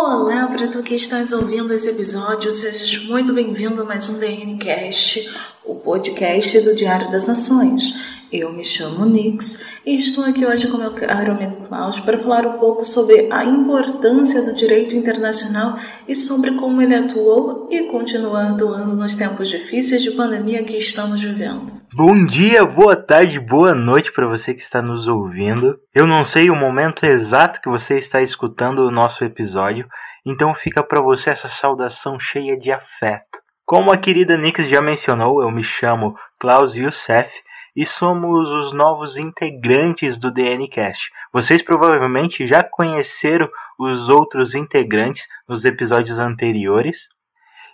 Olá 0.00 0.46
para 0.46 0.68
tu 0.68 0.80
que 0.80 0.94
estás 0.94 1.32
ouvindo 1.32 1.74
esse 1.74 1.90
episódio, 1.90 2.52
sejas 2.52 3.04
muito 3.08 3.32
bem-vindo 3.32 3.82
a 3.82 3.84
mais 3.84 4.08
um 4.08 4.20
DNCast, 4.20 5.28
o 5.64 5.74
podcast 5.74 6.60
do 6.60 6.72
Diário 6.72 7.10
das 7.10 7.26
Nações. 7.26 7.94
Eu 8.30 8.52
me 8.52 8.62
chamo 8.62 9.06
Nix 9.06 9.80
e 9.86 9.96
estou 9.96 10.22
aqui 10.22 10.44
hoje 10.44 10.70
com 10.70 10.76
meu 10.76 10.92
caro 10.92 11.32
amigo 11.32 11.66
Klaus 11.66 11.98
para 11.98 12.18
falar 12.18 12.46
um 12.46 12.58
pouco 12.58 12.84
sobre 12.84 13.32
a 13.32 13.42
importância 13.42 14.44
do 14.44 14.54
direito 14.54 14.94
internacional 14.94 15.78
e 16.06 16.14
sobre 16.14 16.54
como 16.56 16.82
ele 16.82 16.94
atuou 16.94 17.66
e 17.70 17.84
continua 17.84 18.50
atuando 18.50 18.94
nos 18.94 19.16
tempos 19.16 19.48
difíceis 19.48 20.02
de 20.02 20.10
pandemia 20.10 20.62
que 20.62 20.76
estamos 20.76 21.22
vivendo. 21.22 21.72
Bom 21.94 22.26
dia, 22.26 22.66
boa 22.66 22.94
tarde, 22.94 23.40
boa 23.40 23.74
noite 23.74 24.12
para 24.12 24.28
você 24.28 24.52
que 24.52 24.62
está 24.62 24.82
nos 24.82 25.08
ouvindo. 25.08 25.78
Eu 25.94 26.06
não 26.06 26.22
sei 26.22 26.50
o 26.50 26.54
momento 26.54 27.06
exato 27.06 27.62
que 27.62 27.70
você 27.70 27.96
está 27.96 28.20
escutando 28.20 28.80
o 28.80 28.90
nosso 28.90 29.24
episódio, 29.24 29.88
então 30.26 30.54
fica 30.54 30.82
para 30.82 31.00
você 31.00 31.30
essa 31.30 31.48
saudação 31.48 32.20
cheia 32.20 32.58
de 32.58 32.70
afeto. 32.70 33.38
Como 33.64 33.90
a 33.90 33.96
querida 33.96 34.36
Nix 34.36 34.68
já 34.68 34.82
mencionou, 34.82 35.42
eu 35.42 35.50
me 35.50 35.64
chamo 35.64 36.14
Klaus 36.38 36.74
Youssef 36.76 37.30
e 37.78 37.86
somos 37.86 38.50
os 38.50 38.72
novos 38.72 39.16
integrantes 39.16 40.18
do 40.18 40.32
DNCast. 40.32 41.12
Vocês 41.32 41.62
provavelmente 41.62 42.44
já 42.44 42.60
conheceram 42.60 43.48
os 43.78 44.08
outros 44.08 44.52
integrantes 44.56 45.24
nos 45.48 45.64
episódios 45.64 46.18
anteriores. 46.18 47.08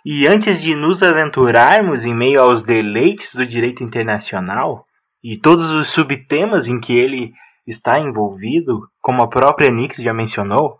E 0.05 0.27
antes 0.27 0.61
de 0.61 0.75
nos 0.75 1.01
aventurarmos 1.01 2.05
em 2.05 2.13
meio 2.13 2.39
aos 2.39 2.61
deleites 2.61 3.33
do 3.33 3.47
direito 3.47 3.83
internacional 3.83 4.85
e 5.23 5.39
todos 5.39 5.71
os 5.71 5.89
subtemas 5.89 6.67
em 6.67 6.79
que 6.79 6.93
ele 6.93 7.33
está 7.65 7.99
envolvido, 7.99 8.87
como 9.01 9.23
a 9.23 9.27
própria 9.27 9.71
Nix 9.71 9.97
já 9.97 10.13
mencionou, 10.13 10.77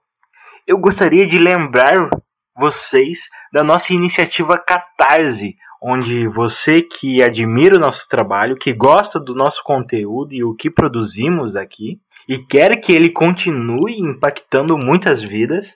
eu 0.67 0.77
gostaria 0.77 1.27
de 1.27 1.39
lembrar 1.39 2.11
vocês 2.55 3.21
da 3.51 3.63
nossa 3.63 3.91
iniciativa 3.91 4.55
Catarse, 4.55 5.55
onde 5.87 6.27
você 6.27 6.81
que 6.81 7.21
admira 7.21 7.75
o 7.75 7.79
nosso 7.79 8.09
trabalho, 8.09 8.57
que 8.57 8.73
gosta 8.73 9.19
do 9.19 9.35
nosso 9.35 9.61
conteúdo 9.63 10.33
e 10.33 10.43
o 10.43 10.55
que 10.55 10.67
produzimos 10.67 11.55
aqui, 11.55 11.99
e 12.27 12.39
quer 12.39 12.81
que 12.81 12.91
ele 12.91 13.11
continue 13.11 13.99
impactando 13.99 14.75
muitas 14.79 15.21
vidas, 15.21 15.75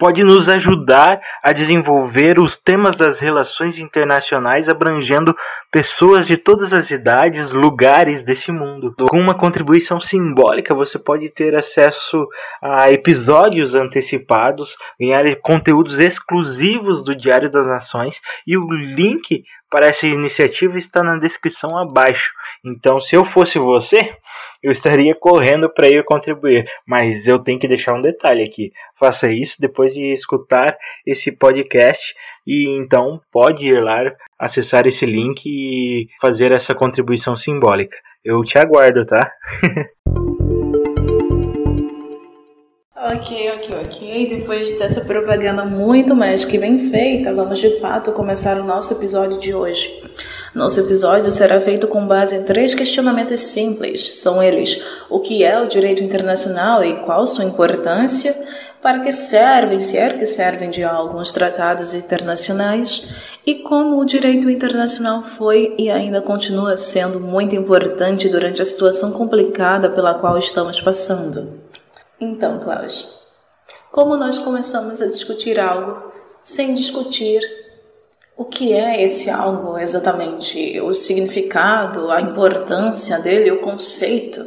pode 0.00 0.24
nos 0.24 0.48
ajudar 0.48 1.20
a 1.42 1.52
desenvolver 1.52 2.40
os 2.40 2.56
temas 2.56 2.96
das 2.96 3.18
relações 3.18 3.78
internacionais 3.78 4.66
abrangendo 4.66 5.36
pessoas 5.70 6.26
de 6.26 6.38
todas 6.38 6.72
as 6.72 6.90
idades, 6.90 7.52
lugares 7.52 8.24
desse 8.24 8.50
mundo. 8.50 8.94
Com 9.10 9.20
uma 9.20 9.34
contribuição 9.34 10.00
simbólica, 10.00 10.74
você 10.74 10.98
pode 10.98 11.28
ter 11.28 11.54
acesso 11.54 12.26
a 12.62 12.90
episódios 12.90 13.74
antecipados, 13.74 14.74
ganhar 14.98 15.36
conteúdos 15.42 15.98
exclusivos 15.98 17.04
do 17.04 17.14
Diário 17.14 17.50
das 17.50 17.66
Nações 17.66 18.22
e 18.46 18.56
o 18.56 18.72
link 18.72 19.44
para 19.70 19.86
essa 19.86 20.06
iniciativa 20.06 20.76
está 20.76 21.02
na 21.02 21.16
descrição 21.16 21.78
abaixo. 21.78 22.30
Então, 22.64 23.00
se 23.00 23.16
eu 23.16 23.24
fosse 23.24 23.58
você, 23.58 24.14
eu 24.62 24.70
estaria 24.70 25.14
correndo 25.14 25.70
para 25.72 25.88
ir 25.88 26.04
contribuir. 26.04 26.66
Mas 26.86 27.26
eu 27.26 27.38
tenho 27.38 27.58
que 27.58 27.68
deixar 27.68 27.94
um 27.94 28.02
detalhe 28.02 28.42
aqui. 28.42 28.72
Faça 28.98 29.32
isso 29.32 29.56
depois 29.58 29.94
de 29.94 30.12
escutar 30.12 30.76
esse 31.06 31.32
podcast 31.32 32.14
e 32.46 32.68
então 32.78 33.20
pode 33.32 33.66
ir 33.66 33.80
lá 33.82 34.12
acessar 34.38 34.86
esse 34.86 35.06
link 35.06 35.46
e 35.46 36.08
fazer 36.20 36.52
essa 36.52 36.74
contribuição 36.74 37.36
simbólica. 37.36 37.96
Eu 38.24 38.42
te 38.42 38.58
aguardo, 38.58 39.06
tá? 39.06 39.32
Ok, 43.02 43.50
ok, 43.56 43.76
ok. 43.86 44.28
Depois 44.28 44.78
dessa 44.78 45.00
propaganda 45.00 45.64
muito 45.64 46.14
mais 46.14 46.44
que 46.44 46.58
bem 46.58 46.90
feita, 46.90 47.32
vamos 47.32 47.58
de 47.58 47.80
fato 47.80 48.12
começar 48.12 48.60
o 48.60 48.64
nosso 48.64 48.92
episódio 48.92 49.38
de 49.38 49.54
hoje. 49.54 49.90
Nosso 50.54 50.80
episódio 50.80 51.30
será 51.30 51.58
feito 51.58 51.88
com 51.88 52.06
base 52.06 52.36
em 52.36 52.42
três 52.42 52.74
questionamentos 52.74 53.40
simples. 53.40 54.16
São 54.16 54.42
eles: 54.42 54.82
o 55.08 55.18
que 55.18 55.42
é 55.42 55.58
o 55.58 55.66
direito 55.66 56.04
internacional 56.04 56.84
e 56.84 56.96
qual 56.96 57.26
sua 57.26 57.46
importância? 57.46 58.36
Para 58.82 59.00
que 59.00 59.12
servem, 59.12 59.80
se 59.80 59.96
é 59.96 60.10
que 60.10 60.26
servem 60.26 60.68
de 60.68 60.84
algo, 60.84 61.18
os 61.18 61.32
tratados 61.32 61.94
internacionais? 61.94 63.14
E 63.46 63.62
como 63.62 63.98
o 63.98 64.04
direito 64.04 64.50
internacional 64.50 65.22
foi 65.22 65.74
e 65.78 65.90
ainda 65.90 66.20
continua 66.20 66.76
sendo 66.76 67.18
muito 67.18 67.56
importante 67.56 68.28
durante 68.28 68.60
a 68.60 68.64
situação 68.66 69.10
complicada 69.10 69.88
pela 69.88 70.12
qual 70.12 70.36
estamos 70.36 70.78
passando. 70.82 71.69
Então, 72.20 72.60
Klaus, 72.60 73.18
como 73.90 74.16
nós 74.16 74.38
começamos 74.38 75.00
a 75.00 75.06
discutir 75.06 75.58
algo 75.58 76.12
sem 76.42 76.74
discutir 76.74 77.40
o 78.36 78.44
que 78.44 78.72
é 78.72 79.02
esse 79.02 79.28
algo 79.30 79.78
exatamente, 79.78 80.80
o 80.80 80.94
significado, 80.94 82.10
a 82.10 82.20
importância 82.20 83.18
dele, 83.20 83.50
o 83.50 83.60
conceito? 83.60 84.46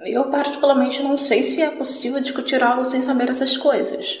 Eu 0.00 0.24
particularmente 0.24 1.02
não 1.02 1.16
sei 1.16 1.44
se 1.44 1.62
é 1.62 1.70
possível 1.70 2.20
discutir 2.20 2.62
algo 2.62 2.84
sem 2.84 3.00
saber 3.00 3.28
essas 3.28 3.56
coisas. 3.56 4.20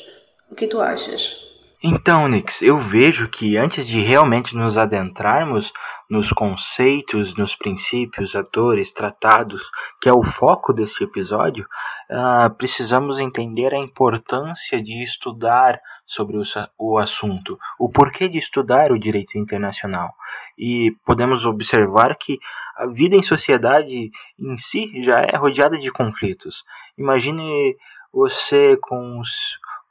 O 0.50 0.54
que 0.54 0.66
tu 0.66 0.80
achas? 0.80 1.36
Então, 1.82 2.28
Nix, 2.28 2.62
eu 2.62 2.76
vejo 2.76 3.28
que 3.28 3.56
antes 3.56 3.86
de 3.86 4.00
realmente 4.00 4.54
nos 4.54 4.78
adentrarmos 4.78 5.72
nos 6.12 6.30
conceitos, 6.30 7.34
nos 7.36 7.56
princípios, 7.56 8.36
atores, 8.36 8.92
tratados, 8.92 9.62
que 10.00 10.10
é 10.10 10.12
o 10.12 10.22
foco 10.22 10.70
deste 10.72 11.04
episódio, 11.04 11.66
uh, 12.12 12.54
precisamos 12.54 13.18
entender 13.18 13.74
a 13.74 13.78
importância 13.78 14.82
de 14.82 15.02
estudar 15.02 15.80
sobre 16.06 16.36
o, 16.36 16.42
o 16.78 16.98
assunto, 16.98 17.58
o 17.78 17.88
porquê 17.88 18.28
de 18.28 18.36
estudar 18.36 18.92
o 18.92 18.98
direito 18.98 19.38
internacional. 19.38 20.12
E 20.58 20.94
podemos 21.06 21.46
observar 21.46 22.14
que 22.16 22.38
a 22.76 22.86
vida 22.86 23.16
em 23.16 23.22
sociedade 23.22 24.10
em 24.38 24.56
si 24.58 25.04
já 25.04 25.22
é 25.22 25.36
rodeada 25.36 25.78
de 25.78 25.90
conflitos. 25.90 26.64
Imagine 26.98 27.76
você 28.12 28.76
com, 28.82 29.18
os, 29.18 29.30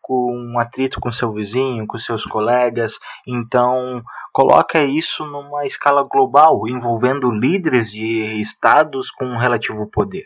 com 0.02 0.36
um 0.36 0.60
atrito 0.60 1.00
com 1.00 1.12
seu 1.12 1.32
vizinho, 1.32 1.88
com 1.88 1.98
seus 1.98 2.24
colegas, 2.26 2.94
então 3.28 4.04
coloca 4.32 4.84
isso 4.84 5.26
numa 5.26 5.66
escala 5.66 6.04
global, 6.04 6.68
envolvendo 6.68 7.32
líderes 7.32 7.92
de 7.92 8.40
estados 8.40 9.10
com 9.10 9.38
relativo 9.38 9.90
poder. 9.90 10.26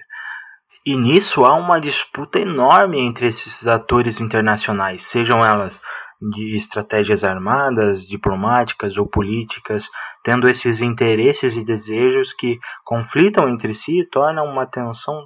E 0.86 0.96
nisso 0.96 1.44
há 1.44 1.56
uma 1.56 1.82
disputa 1.82 2.40
enorme 2.40 3.00
entre 3.00 3.28
esses 3.28 3.66
atores 3.66 4.22
internacionais, 4.22 5.06
sejam 5.06 5.44
elas 5.44 5.82
de 6.22 6.56
estratégias 6.56 7.24
armadas, 7.24 8.08
diplomáticas 8.08 8.96
ou 8.98 9.08
políticas, 9.08 9.90
tendo 10.24 10.48
esses 10.48 10.82
interesses 10.82 11.56
e 11.56 11.66
desejos 11.66 12.34
que 12.34 12.60
conflitam 12.84 13.50
entre 13.50 13.74
si 13.74 14.02
e 14.02 14.10
tornam 14.10 14.46
uma 14.46 14.68
tensão 14.68 15.26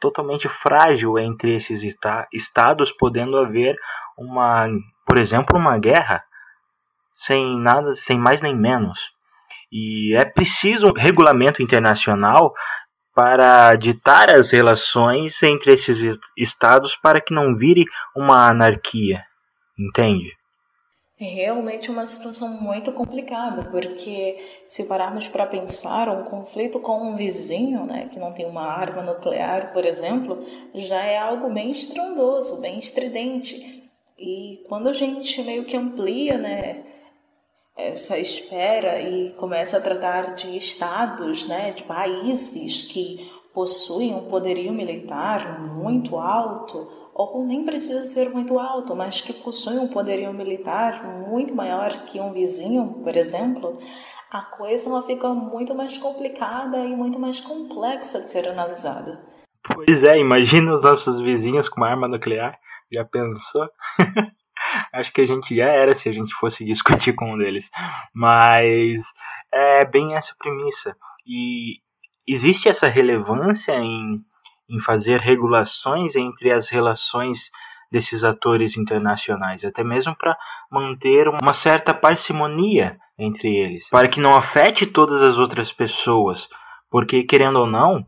totalmente 0.00 0.48
frágil 0.48 1.18
entre 1.18 1.54
esses 1.54 1.82
estados, 2.32 2.90
podendo 2.92 3.38
haver 3.38 3.76
uma, 4.18 4.68
por 5.06 5.20
exemplo, 5.20 5.56
uma 5.56 5.78
guerra 5.78 6.22
sem 7.14 7.58
nada, 7.60 7.94
sem 7.94 8.18
mais 8.18 8.42
nem 8.42 8.54
menos. 8.54 8.98
E 9.72 10.16
é 10.16 10.24
preciso 10.24 10.86
um 10.88 10.92
regulamento 10.92 11.62
internacional 11.62 12.52
para 13.16 13.74
ditar 13.76 14.28
as 14.30 14.50
relações 14.50 15.42
entre 15.42 15.72
esses 15.72 16.18
estados 16.36 16.94
para 16.96 17.18
que 17.18 17.32
não 17.32 17.56
vire 17.56 17.86
uma 18.14 18.46
anarquia, 18.46 19.24
entende? 19.78 20.36
É 21.18 21.24
realmente 21.24 21.90
uma 21.90 22.04
situação 22.04 22.60
muito 22.60 22.92
complicada, 22.92 23.70
porque 23.70 24.36
se 24.66 24.84
pararmos 24.84 25.26
para 25.26 25.46
pensar, 25.46 26.10
um 26.10 26.24
conflito 26.24 26.78
com 26.78 27.08
um 27.08 27.16
vizinho, 27.16 27.86
né, 27.86 28.06
que 28.12 28.18
não 28.18 28.32
tem 28.32 28.44
uma 28.44 28.66
arma 28.66 29.00
nuclear, 29.00 29.72
por 29.72 29.86
exemplo, 29.86 30.44
já 30.74 31.02
é 31.02 31.16
algo 31.16 31.48
bem 31.48 31.70
estrondoso, 31.70 32.60
bem 32.60 32.78
estridente. 32.78 33.82
E 34.18 34.62
quando 34.68 34.90
a 34.90 34.92
gente 34.92 35.42
meio 35.42 35.64
que 35.64 35.74
amplia, 35.74 36.36
né, 36.36 36.84
essa 37.76 38.18
esfera 38.18 39.00
e 39.00 39.32
começa 39.34 39.76
a 39.76 39.80
tratar 39.80 40.34
de 40.34 40.56
estados, 40.56 41.46
né, 41.46 41.72
de 41.72 41.84
países 41.84 42.82
que 42.82 43.30
possuem 43.52 44.14
um 44.14 44.28
poderio 44.28 44.72
militar 44.72 45.60
muito 45.60 46.16
alto, 46.16 46.88
ou 47.14 47.44
nem 47.44 47.64
precisa 47.64 48.04
ser 48.04 48.30
muito 48.30 48.58
alto, 48.58 48.94
mas 48.94 49.20
que 49.20 49.32
possuem 49.32 49.78
um 49.78 49.88
poderio 49.88 50.32
militar 50.32 51.04
muito 51.28 51.54
maior 51.54 52.04
que 52.04 52.20
um 52.20 52.32
vizinho, 52.32 53.00
por 53.02 53.16
exemplo, 53.16 53.78
a 54.30 54.42
coisa 54.42 55.02
fica 55.02 55.28
muito 55.28 55.74
mais 55.74 55.96
complicada 55.96 56.78
e 56.78 56.94
muito 56.94 57.18
mais 57.18 57.40
complexa 57.40 58.20
de 58.20 58.30
ser 58.30 58.46
analisada. 58.48 59.18
Pois 59.74 60.04
é, 60.04 60.18
imagina 60.18 60.72
os 60.72 60.82
nossos 60.82 61.18
vizinhos 61.20 61.68
com 61.68 61.80
uma 61.80 61.88
arma 61.88 62.06
nuclear. 62.06 62.58
Já 62.92 63.04
pensou? 63.04 63.68
acho 64.92 65.12
que 65.12 65.20
a 65.20 65.26
gente 65.26 65.54
já 65.54 65.66
era 65.66 65.94
se 65.94 66.08
a 66.08 66.12
gente 66.12 66.34
fosse 66.34 66.64
discutir 66.64 67.14
com 67.14 67.32
um 67.32 67.38
deles. 67.38 67.70
Mas 68.14 69.02
é 69.52 69.84
bem 69.84 70.14
essa 70.14 70.34
premissa. 70.38 70.96
E 71.26 71.80
existe 72.26 72.68
essa 72.68 72.88
relevância 72.88 73.72
em, 73.72 74.20
em 74.68 74.80
fazer 74.80 75.20
regulações 75.20 76.16
entre 76.16 76.52
as 76.52 76.68
relações 76.68 77.50
desses 77.90 78.24
atores 78.24 78.76
internacionais, 78.76 79.64
até 79.64 79.84
mesmo 79.84 80.14
para 80.16 80.36
manter 80.70 81.28
uma 81.28 81.54
certa 81.54 81.94
parcimonia 81.94 82.98
entre 83.18 83.48
eles, 83.48 83.88
para 83.88 84.08
que 84.08 84.20
não 84.20 84.34
afete 84.34 84.86
todas 84.86 85.22
as 85.22 85.38
outras 85.38 85.72
pessoas, 85.72 86.48
porque 86.90 87.22
querendo 87.22 87.60
ou 87.60 87.66
não, 87.66 88.04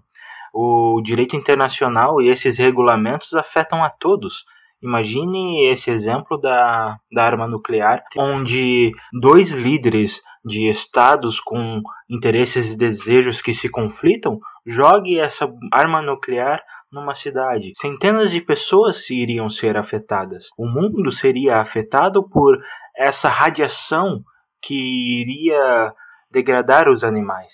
o 0.52 1.00
direito 1.02 1.36
internacional 1.36 2.20
e 2.20 2.28
esses 2.28 2.58
regulamentos 2.58 3.34
afetam 3.34 3.84
a 3.84 3.90
todos. 3.90 4.44
Imagine 4.82 5.70
esse 5.70 5.90
exemplo 5.90 6.38
da, 6.38 6.96
da 7.12 7.24
arma 7.24 7.46
nuclear, 7.46 8.02
onde 8.16 8.92
dois 9.20 9.50
líderes 9.50 10.20
de 10.44 10.68
estados 10.68 11.40
com 11.40 11.80
interesses 12.08 12.72
e 12.72 12.76
desejos 12.76 13.42
que 13.42 13.52
se 13.52 13.68
conflitam 13.68 14.38
jogue 14.66 15.18
essa 15.18 15.48
arma 15.72 16.00
nuclear 16.00 16.62
numa 16.92 17.14
cidade. 17.14 17.72
Centenas 17.76 18.30
de 18.30 18.40
pessoas 18.40 19.08
iriam 19.10 19.48
ser 19.50 19.76
afetadas. 19.76 20.46
O 20.56 20.66
mundo 20.66 21.10
seria 21.10 21.56
afetado 21.56 22.28
por 22.28 22.58
essa 22.96 23.28
radiação 23.28 24.22
que 24.62 24.74
iria 24.74 25.92
degradar 26.30 26.88
os 26.88 27.04
animais. 27.04 27.52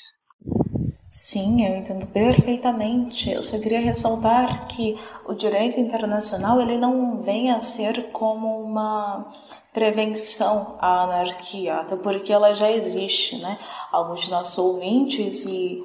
Sim, 1.16 1.64
eu 1.64 1.76
entendo 1.76 2.08
perfeitamente. 2.08 3.30
Eu 3.30 3.40
só 3.40 3.56
queria 3.60 3.78
ressaltar 3.78 4.66
que 4.66 4.98
o 5.24 5.32
direito 5.32 5.78
internacional 5.78 6.60
ele 6.60 6.76
não 6.76 7.22
vem 7.22 7.52
a 7.52 7.60
ser 7.60 8.10
como 8.10 8.60
uma 8.60 9.24
prevenção 9.72 10.76
à 10.80 11.04
anarquia, 11.04 11.76
até 11.76 11.94
porque 11.94 12.32
ela 12.32 12.52
já 12.52 12.68
existe, 12.68 13.38
né? 13.38 13.60
Alguns 13.92 14.22
dos 14.22 14.30
nossos 14.30 14.58
ouvintes 14.58 15.44
e 15.44 15.84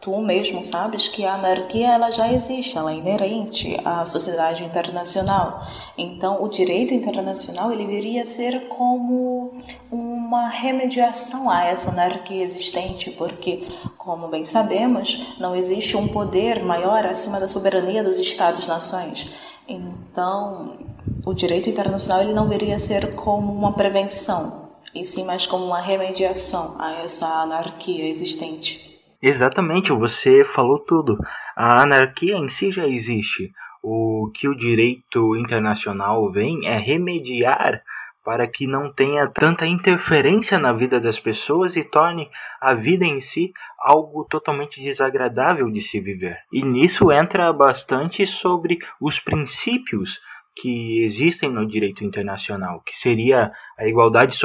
tu 0.00 0.18
mesmo 0.18 0.64
sabes 0.64 1.08
que 1.08 1.26
a 1.26 1.34
anarquia 1.34 1.92
ela 1.92 2.10
já 2.10 2.32
existe, 2.32 2.76
ela 2.76 2.90
é 2.90 2.96
inerente 2.96 3.76
à 3.84 4.04
sociedade 4.06 4.64
internacional. 4.64 5.62
Então, 5.96 6.42
o 6.42 6.48
direito 6.48 6.94
internacional 6.94 7.70
ele 7.70 7.86
viria 7.86 8.22
a 8.22 8.24
ser 8.24 8.68
como 8.68 9.52
uma 9.92 10.48
remediação 10.48 11.50
a 11.50 11.66
essa 11.66 11.90
anarquia 11.90 12.42
existente, 12.42 13.10
porque, 13.10 13.62
como 13.98 14.28
bem 14.28 14.44
sabemos, 14.46 15.20
não 15.38 15.54
existe 15.54 15.94
um 15.96 16.08
poder 16.08 16.64
maior 16.64 17.04
acima 17.04 17.38
da 17.38 17.46
soberania 17.46 18.02
dos 18.02 18.18
Estados-nações. 18.18 19.28
Então, 19.68 20.78
o 21.26 21.34
direito 21.34 21.68
internacional 21.68 22.22
ele 22.22 22.32
não 22.32 22.48
viria 22.48 22.76
a 22.76 22.78
ser 22.78 23.14
como 23.14 23.52
uma 23.52 23.74
prevenção, 23.74 24.70
e 24.94 25.04
sim 25.04 25.24
mais 25.24 25.46
como 25.46 25.66
uma 25.66 25.80
remediação 25.80 26.76
a 26.80 27.02
essa 27.02 27.26
anarquia 27.26 28.08
existente. 28.08 28.89
Exatamente, 29.22 29.92
você 29.92 30.44
falou 30.44 30.78
tudo. 30.78 31.18
A 31.54 31.82
anarquia 31.82 32.36
em 32.36 32.48
si 32.48 32.70
já 32.70 32.86
existe. 32.86 33.52
O 33.82 34.30
que 34.34 34.48
o 34.48 34.56
direito 34.56 35.36
internacional 35.36 36.30
vem 36.30 36.66
é 36.66 36.78
remediar 36.78 37.82
para 38.24 38.46
que 38.46 38.66
não 38.66 38.92
tenha 38.92 39.26
tanta 39.28 39.66
interferência 39.66 40.58
na 40.58 40.72
vida 40.72 41.00
das 41.00 41.18
pessoas 41.18 41.76
e 41.76 41.82
torne 41.82 42.30
a 42.60 42.74
vida 42.74 43.04
em 43.04 43.18
si 43.20 43.52
algo 43.78 44.24
totalmente 44.24 44.80
desagradável 44.82 45.70
de 45.70 45.80
se 45.80 45.98
viver. 46.00 46.38
E 46.52 46.62
nisso 46.62 47.10
entra 47.10 47.52
bastante 47.52 48.26
sobre 48.26 48.78
os 49.00 49.18
princípios 49.18 50.20
que 50.56 51.02
existem 51.04 51.50
no 51.50 51.66
direito 51.66 52.04
internacional, 52.04 52.82
que 52.84 52.96
seria 52.96 53.52
a 53.78 53.86
igualdade 53.86 54.36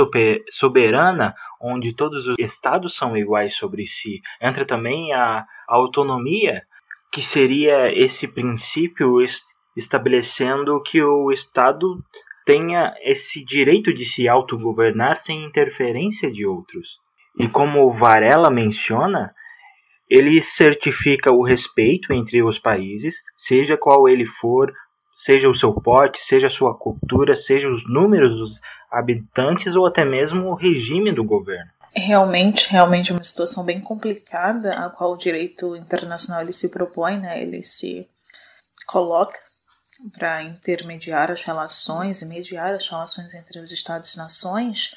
soberana, 0.52 1.36
onde 1.62 1.94
todos 1.94 2.28
os 2.28 2.36
estados 2.40 2.96
são 2.96 3.18
iguais 3.18 3.56
sobre 3.56 3.86
si. 3.86 4.22
Entra 4.42 4.66
também 4.66 5.14
a 5.14 5.46
autonomia, 5.68 6.62
que 7.12 7.22
seria 7.22 7.92
esse 7.92 8.28
princípio 8.28 9.18
estabelecendo 9.76 10.82
que 10.84 11.02
o 11.02 11.32
estado 11.32 12.04
tenha 12.46 12.94
esse 13.02 13.44
direito 13.44 13.94
de 13.94 14.06
se 14.06 14.30
autogovernar 14.30 15.20
sem 15.20 15.44
interferência 15.44 16.32
de 16.32 16.46
outros. 16.46 16.88
E 17.38 17.48
como 17.50 17.90
Varela 17.90 18.52
menciona, 18.52 19.34
ele 20.10 20.40
certifica 20.42 21.34
o 21.34 21.44
respeito 21.44 22.14
entre 22.14 22.44
os 22.44 22.60
países, 22.60 23.16
seja 23.36 23.76
qual 23.76 24.08
ele 24.08 24.26
for, 24.26 24.72
seja 25.16 25.50
o 25.50 25.56
seu 25.56 25.74
porte, 25.74 26.20
seja 26.20 26.48
a 26.48 26.50
sua 26.50 26.78
cultura, 26.78 27.36
seja 27.36 27.70
os 27.70 27.90
números 27.90 28.38
dos 28.38 28.62
habitantes 28.92 29.76
ou 29.76 29.88
até 29.88 30.04
mesmo 30.04 30.50
o 30.50 30.56
regime 30.56 31.14
do 31.14 31.24
governo. 31.24 31.72
Realmente, 31.96 32.70
realmente 32.70 33.12
é 33.12 33.16
uma 33.16 33.24
situação 33.24 33.64
bem 33.64 33.80
complicada 33.80 34.74
a 34.74 34.90
qual 34.90 35.14
o 35.14 35.18
direito 35.18 35.78
internacional 35.78 36.42
ele 36.42 36.52
se 36.52 36.70
propõe, 36.70 37.18
né? 37.18 37.42
Ele 37.42 37.64
se 37.64 38.06
coloca 38.86 39.40
para 40.12 40.44
intermediar 40.44 41.32
as 41.32 41.44
relações 41.44 42.22
e 42.22 42.26
mediar 42.26 42.74
as 42.74 42.88
relações 42.88 43.34
entre 43.34 43.60
os 43.60 43.72
estados 43.72 44.14
e 44.14 44.18
nações 44.18 44.92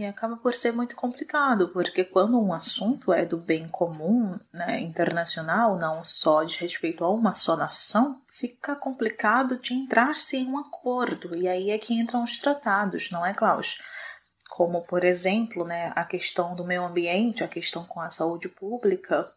e 0.00 0.06
acaba 0.06 0.38
por 0.38 0.54
ser 0.54 0.72
muito 0.72 0.96
complicado, 0.96 1.68
porque 1.68 2.02
quando 2.02 2.40
um 2.40 2.54
assunto 2.54 3.12
é 3.12 3.26
do 3.26 3.36
bem 3.36 3.68
comum 3.68 4.38
né, 4.50 4.80
internacional, 4.80 5.76
não 5.76 6.02
só 6.04 6.42
de 6.42 6.56
respeito 6.58 7.04
a 7.04 7.10
uma 7.10 7.34
só 7.34 7.54
nação, 7.54 8.22
fica 8.26 8.74
complicado 8.74 9.58
de 9.58 9.74
entrar-se 9.74 10.38
em 10.38 10.46
um 10.46 10.58
acordo. 10.58 11.36
E 11.36 11.46
aí 11.46 11.70
é 11.70 11.76
que 11.76 11.92
entram 11.92 12.24
os 12.24 12.38
tratados, 12.38 13.10
não 13.10 13.26
é, 13.26 13.34
Klaus? 13.34 13.76
Como, 14.48 14.80
por 14.86 15.04
exemplo, 15.04 15.66
né, 15.66 15.92
a 15.94 16.04
questão 16.04 16.56
do 16.56 16.64
meio 16.64 16.82
ambiente, 16.84 17.44
a 17.44 17.48
questão 17.48 17.84
com 17.84 18.00
a 18.00 18.08
saúde 18.08 18.48
pública, 18.48 19.30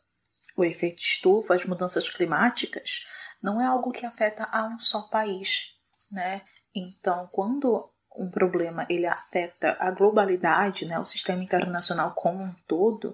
o 0.56 0.64
efeito 0.64 1.02
estufa, 1.02 1.56
as 1.56 1.66
mudanças 1.66 2.10
climáticas, 2.10 3.06
não 3.42 3.60
é 3.60 3.66
algo 3.66 3.92
que 3.92 4.06
afeta 4.06 4.48
a 4.50 4.64
um 4.64 4.80
só 4.80 5.02
país, 5.02 5.66
né? 6.10 6.42
Então, 6.74 7.28
quando 7.34 7.93
um 8.18 8.30
problema 8.30 8.86
ele 8.90 9.06
afeta 9.06 9.76
a 9.80 9.92
globalidade, 9.92 10.86
né, 10.86 11.00
o 11.00 11.06
sistema 11.06 11.44
internacional 11.44 12.12
como 12.16 12.44
um 12.44 12.54
todo, 12.68 13.14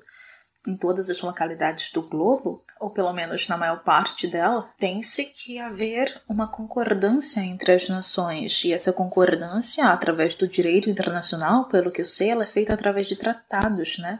em 0.67 0.75
todas 0.75 1.09
as 1.09 1.21
localidades 1.21 1.91
do 1.91 2.01
globo, 2.01 2.61
ou 2.79 2.89
pelo 2.89 3.13
menos 3.13 3.47
na 3.47 3.57
maior 3.57 3.83
parte 3.83 4.27
dela, 4.27 4.69
tem-se 4.77 5.25
que 5.25 5.59
haver 5.59 6.21
uma 6.27 6.47
concordância 6.47 7.39
entre 7.39 7.71
as 7.71 7.87
nações. 7.87 8.63
E 8.63 8.73
essa 8.73 8.91
concordância, 8.91 9.85
através 9.85 10.35
do 10.35 10.47
direito 10.47 10.89
internacional, 10.89 11.67
pelo 11.69 11.91
que 11.91 12.01
eu 12.01 12.05
sei, 12.05 12.31
ela 12.31 12.43
é 12.43 12.47
feita 12.47 12.73
através 12.73 13.07
de 13.07 13.15
tratados, 13.15 13.97
né? 13.99 14.19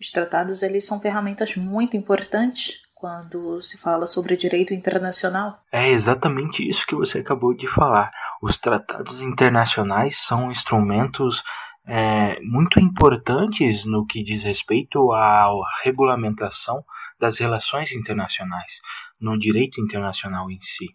Os 0.00 0.10
tratados 0.10 0.62
eles 0.62 0.86
são 0.86 1.00
ferramentas 1.00 1.56
muito 1.56 1.96
importantes 1.96 2.80
quando 2.94 3.60
se 3.62 3.78
fala 3.78 4.06
sobre 4.06 4.36
direito 4.36 4.74
internacional. 4.74 5.58
É 5.72 5.90
exatamente 5.90 6.68
isso 6.68 6.84
que 6.86 6.94
você 6.94 7.18
acabou 7.18 7.54
de 7.54 7.68
falar. 7.72 8.10
Os 8.42 8.56
tratados 8.58 9.20
internacionais 9.20 10.18
são 10.18 10.50
instrumentos 10.50 11.42
é, 11.86 12.38
muito 12.42 12.78
importantes 12.78 13.84
no 13.84 14.06
que 14.06 14.22
diz 14.22 14.44
respeito 14.44 15.12
à 15.12 15.50
regulamentação 15.82 16.84
das 17.18 17.38
relações 17.38 17.90
internacionais, 17.92 18.80
no 19.20 19.38
direito 19.38 19.80
internacional 19.80 20.50
em 20.50 20.60
si. 20.60 20.86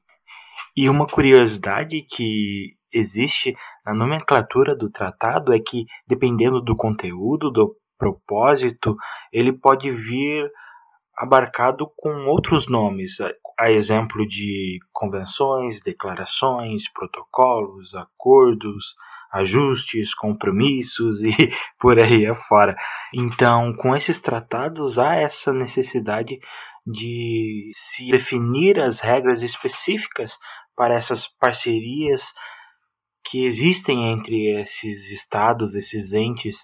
E 0.76 0.90
uma 0.90 1.06
curiosidade 1.06 2.02
que 2.04 2.76
existe 2.92 3.56
na 3.86 3.94
nomenclatura 3.94 4.76
do 4.76 4.90
tratado 4.90 5.54
é 5.54 5.60
que, 5.60 5.86
dependendo 6.08 6.62
do 6.62 6.76
conteúdo, 6.76 7.52
do 7.52 7.76
propósito, 7.98 8.96
ele 9.32 9.52
pode 9.52 9.92
vir 9.92 10.50
abarcado 11.18 11.92
com 11.98 12.26
outros 12.26 12.68
nomes, 12.68 13.18
a 13.60 13.72
exemplo 13.72 14.26
de 14.28 14.80
convenções, 14.92 15.82
declarações, 15.82 16.92
protocolos, 16.92 17.94
acordos, 17.96 18.96
ajustes, 19.32 20.14
compromissos 20.14 21.24
e 21.24 21.32
por 21.80 22.00
aí 22.00 22.26
afora. 22.26 22.76
Então, 23.14 23.74
com 23.76 23.96
esses 23.96 24.20
tratados, 24.20 25.00
há 25.00 25.16
essa 25.16 25.52
necessidade 25.52 26.40
de 26.86 27.72
se 27.74 28.10
definir 28.10 28.80
as 28.80 29.00
regras 29.00 29.42
específicas 29.42 30.38
para 30.76 30.94
essas 30.96 31.28
parcerias 31.28 32.34
que 33.24 33.46
existem 33.46 34.12
entre 34.12 34.62
esses 34.62 35.10
estados, 35.10 35.76
esses 35.76 36.14
entes 36.14 36.58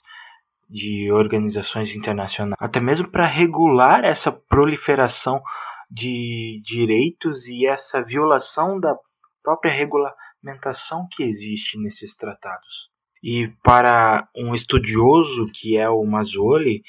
de 0.70 1.12
organizações 1.12 1.96
internacionais, 1.96 2.58
até 2.60 2.80
mesmo 2.80 3.10
para 3.10 3.26
regular 3.26 4.04
essa 4.04 4.32
proliferação 4.32 5.42
de 5.90 6.62
direitos 6.64 7.48
e 7.48 7.66
essa 7.66 8.04
violação 8.04 8.80
da 8.80 8.96
própria 9.44 9.72
regulamentação 9.72 11.08
que 11.12 11.24
existe 11.24 11.78
nesses 11.80 12.16
tratados. 12.16 12.90
E 13.24 13.50
para 13.64 14.28
um 14.36 14.54
estudioso 14.54 15.50
que 15.54 15.78
é 15.78 15.90
o 15.90 16.06
Mazzoli, 16.06 16.82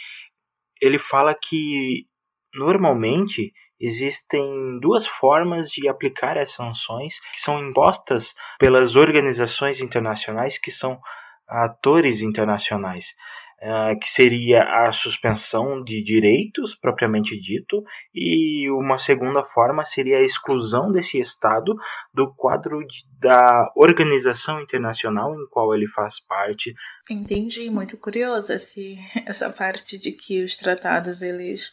ele 0.80 0.99
fala 0.99 1.35
que 1.35 2.07
normalmente 2.54 3.52
existem 3.80 4.78
duas 4.80 5.07
formas 5.07 5.71
de 5.71 5.88
aplicar 5.88 6.37
as 6.37 6.52
sanções 6.52 7.14
que 7.35 7.40
são 7.40 7.59
impostas 7.59 8.35
pelas 8.59 8.95
organizações 8.95 9.80
internacionais 9.80 10.59
que 10.59 10.71
são 10.71 11.00
atores 11.49 12.21
internacionais. 12.21 13.07
Uh, 13.62 13.98
que 13.98 14.08
seria 14.08 14.62
a 14.62 14.92
suspensão 14.92 15.82
de 15.82 16.02
direitos, 16.02 16.74
propriamente 16.74 17.38
dito, 17.38 17.82
e 18.14 18.70
uma 18.70 18.98
segunda 18.98 19.44
forma 19.44 19.84
seria 19.84 20.18
a 20.18 20.24
exclusão 20.24 20.90
desse 20.90 21.18
Estado 21.20 21.74
do 22.12 22.32
quadro 22.34 22.84
de, 22.86 23.04
da 23.20 23.70
organização 23.76 24.60
internacional 24.60 25.34
em 25.34 25.46
qual 25.48 25.74
ele 25.74 25.86
faz 25.88 26.20
parte. 26.20 26.74
Entendi, 27.08 27.70
muito 27.70 27.96
curioso 27.96 28.52
essa 29.26 29.50
parte 29.50 29.98
de 29.98 30.12
que 30.12 30.42
os 30.42 30.56
tratados 30.56 31.22
eles 31.22 31.72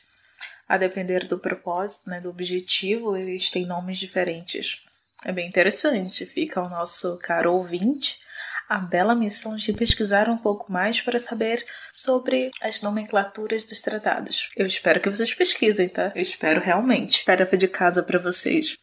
a 0.67 0.77
depender 0.77 1.25
do 1.27 1.39
propósito, 1.39 2.09
né, 2.09 2.19
do 2.19 2.29
objetivo, 2.29 3.15
eles 3.15 3.49
têm 3.49 3.65
nomes 3.65 3.97
diferentes. 3.97 4.83
É 5.23 5.31
bem 5.31 5.47
interessante, 5.47 6.25
fica 6.25 6.61
o 6.61 6.69
nosso 6.69 7.17
caro 7.19 7.53
ouvinte 7.53 8.19
a 8.67 8.77
bela 8.79 9.15
missão 9.15 9.55
de 9.55 9.71
pesquisar 9.73 10.29
um 10.29 10.37
pouco 10.37 10.71
mais 10.71 11.01
para 11.01 11.19
saber 11.19 11.63
sobre 11.91 12.51
as 12.61 12.81
nomenclaturas 12.81 13.65
dos 13.65 13.79
tratados. 13.79 14.49
Eu 14.55 14.65
espero 14.65 14.99
que 14.99 15.09
vocês 15.09 15.33
pesquisem, 15.33 15.89
tá? 15.89 16.11
Eu 16.15 16.21
espero 16.21 16.59
realmente. 16.59 17.23
Tarefa 17.23 17.57
de 17.57 17.67
casa 17.67 18.03
para 18.03 18.19
vocês. 18.19 18.77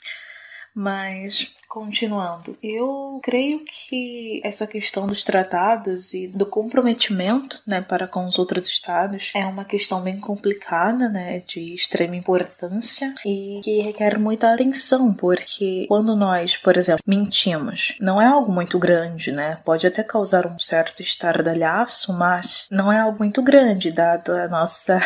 Mas, 0.74 1.52
continuando, 1.68 2.58
eu 2.60 3.20
creio 3.22 3.64
que 3.64 4.40
essa 4.42 4.66
questão 4.66 5.06
dos 5.06 5.22
tratados 5.22 6.12
e 6.12 6.26
do 6.26 6.44
comprometimento 6.44 7.62
né, 7.64 7.80
para 7.80 8.08
com 8.08 8.26
os 8.26 8.38
outros 8.38 8.66
estados 8.66 9.30
é 9.34 9.46
uma 9.46 9.64
questão 9.64 10.00
bem 10.00 10.18
complicada, 10.18 11.08
né, 11.08 11.42
de 11.46 11.74
extrema 11.74 12.16
importância 12.16 13.14
e 13.24 13.60
que 13.62 13.80
requer 13.82 14.18
muita 14.18 14.52
atenção, 14.52 15.14
porque 15.14 15.86
quando 15.86 16.16
nós, 16.16 16.56
por 16.56 16.76
exemplo, 16.76 17.02
mentimos, 17.06 17.96
não 18.00 18.20
é 18.20 18.26
algo 18.26 18.50
muito 18.50 18.78
grande, 18.78 19.30
né? 19.30 19.58
Pode 19.64 19.86
até 19.86 20.02
causar 20.02 20.46
um 20.46 20.58
certo 20.58 21.00
estardalhaço, 21.00 22.12
mas 22.12 22.66
não 22.70 22.92
é 22.92 22.98
algo 22.98 23.18
muito 23.18 23.42
grande, 23.42 23.92
dado 23.92 24.32
a 24.32 24.48
nossa 24.48 25.00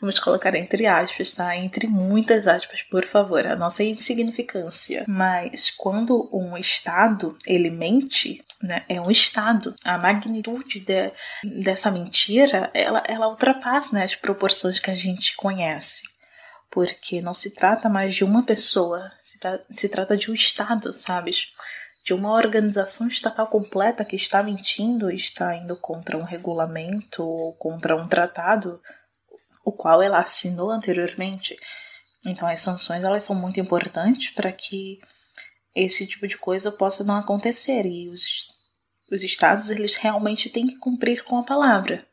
Vamos 0.00 0.18
colocar 0.18 0.54
entre 0.54 0.86
aspas, 0.86 1.32
tá? 1.32 1.56
Entre 1.56 1.86
muitas 1.86 2.46
aspas, 2.46 2.82
por 2.82 3.04
favor, 3.06 3.46
a 3.46 3.56
nossa 3.56 3.82
insignificância. 3.82 5.04
Mas 5.06 5.70
quando 5.70 6.28
um 6.32 6.56
Estado 6.56 7.36
ele 7.46 7.70
mente, 7.70 8.44
né? 8.62 8.84
É 8.88 9.00
um 9.00 9.10
Estado. 9.10 9.74
A 9.84 9.96
magnitude 9.96 10.80
de, 10.80 11.12
dessa 11.62 11.90
mentira, 11.90 12.70
ela, 12.74 13.02
ela 13.06 13.28
ultrapassa 13.28 13.94
né, 13.96 14.04
as 14.04 14.14
proporções 14.14 14.78
que 14.78 14.90
a 14.90 14.94
gente 14.94 15.34
conhece. 15.36 16.02
Porque 16.70 17.20
não 17.20 17.34
se 17.34 17.52
trata 17.52 17.88
mais 17.88 18.14
de 18.14 18.22
uma 18.22 18.44
pessoa, 18.44 19.10
se, 19.20 19.40
tra 19.40 19.60
se 19.70 19.88
trata 19.88 20.16
de 20.16 20.30
um 20.30 20.34
Estado, 20.34 20.92
sabes? 20.92 21.48
de 22.04 22.14
uma 22.14 22.32
organização 22.32 23.08
estatal 23.08 23.46
completa 23.46 24.04
que 24.04 24.16
está 24.16 24.42
mentindo, 24.42 25.10
está 25.10 25.54
indo 25.54 25.76
contra 25.76 26.16
um 26.16 26.22
regulamento 26.22 27.22
ou 27.22 27.52
contra 27.54 27.94
um 27.94 28.02
tratado 28.02 28.80
o 29.70 29.72
qual 29.72 30.02
ela 30.02 30.18
assinou 30.18 30.70
anteriormente. 30.70 31.56
Então 32.24 32.46
as 32.46 32.60
sanções 32.60 33.02
elas 33.02 33.24
são 33.24 33.34
muito 33.34 33.58
importantes 33.58 34.30
para 34.30 34.52
que 34.52 35.00
esse 35.74 36.06
tipo 36.06 36.26
de 36.26 36.36
coisa 36.36 36.70
possa 36.70 37.04
não 37.04 37.16
acontecer 37.16 37.86
e 37.86 38.08
os, 38.08 38.48
os 39.10 39.22
estados 39.22 39.70
eles 39.70 39.96
realmente 39.96 40.50
têm 40.50 40.66
que 40.66 40.76
cumprir 40.76 41.24
com 41.24 41.38
a 41.38 41.44
palavra. 41.44 42.06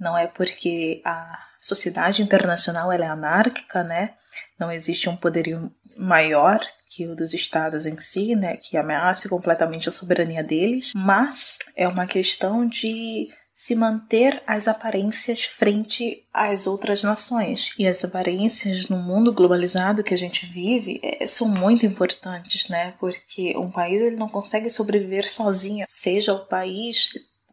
Não 0.00 0.16
é 0.16 0.26
porque 0.26 1.00
a 1.04 1.38
sociedade 1.60 2.22
internacional 2.22 2.90
ela 2.90 3.04
é 3.04 3.08
anárquica, 3.08 3.84
né? 3.84 4.14
Não 4.58 4.72
existe 4.72 5.08
um 5.08 5.16
poderio 5.16 5.72
maior 5.96 6.60
que 6.88 7.06
o 7.06 7.14
dos 7.14 7.32
estados 7.32 7.86
em 7.86 7.98
si, 7.98 8.34
né, 8.34 8.56
que 8.56 8.76
ameace 8.76 9.28
completamente 9.28 9.88
a 9.88 9.92
soberania 9.92 10.42
deles, 10.42 10.92
mas 10.94 11.58
é 11.74 11.88
uma 11.88 12.06
questão 12.06 12.66
de 12.66 13.30
se 13.52 13.74
manter 13.74 14.42
as 14.46 14.66
aparências 14.66 15.44
frente 15.44 16.26
às 16.32 16.66
outras 16.66 17.02
nações. 17.02 17.70
E 17.78 17.86
as 17.86 18.02
aparências 18.02 18.88
no 18.88 18.96
mundo 18.96 19.32
globalizado 19.32 20.02
que 20.02 20.14
a 20.14 20.16
gente 20.16 20.46
vive 20.46 20.98
é, 21.02 21.26
são 21.26 21.48
muito 21.48 21.84
importantes, 21.84 22.68
né? 22.68 22.94
Porque 22.98 23.54
um 23.56 23.70
país 23.70 24.00
ele 24.00 24.16
não 24.16 24.28
consegue 24.28 24.70
sobreviver 24.70 25.30
sozinho, 25.30 25.84
seja 25.86 26.32
o 26.32 26.46
país 26.46 27.10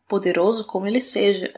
poderoso 0.08 0.65
como 0.65 0.88
ele 0.88 1.01
seja. 1.01 1.53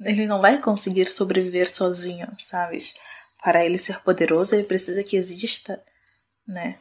Ele 0.00 0.26
não 0.26 0.40
vai 0.40 0.60
conseguir 0.60 1.08
sobreviver 1.08 1.68
sozinho, 1.74 2.28
sabes? 2.38 2.94
Para 3.42 3.64
ele 3.64 3.78
ser 3.78 4.00
poderoso, 4.00 4.54
ele 4.54 4.64
precisa 4.64 5.02
que 5.02 5.16
exista, 5.16 5.82
né? 6.46 6.78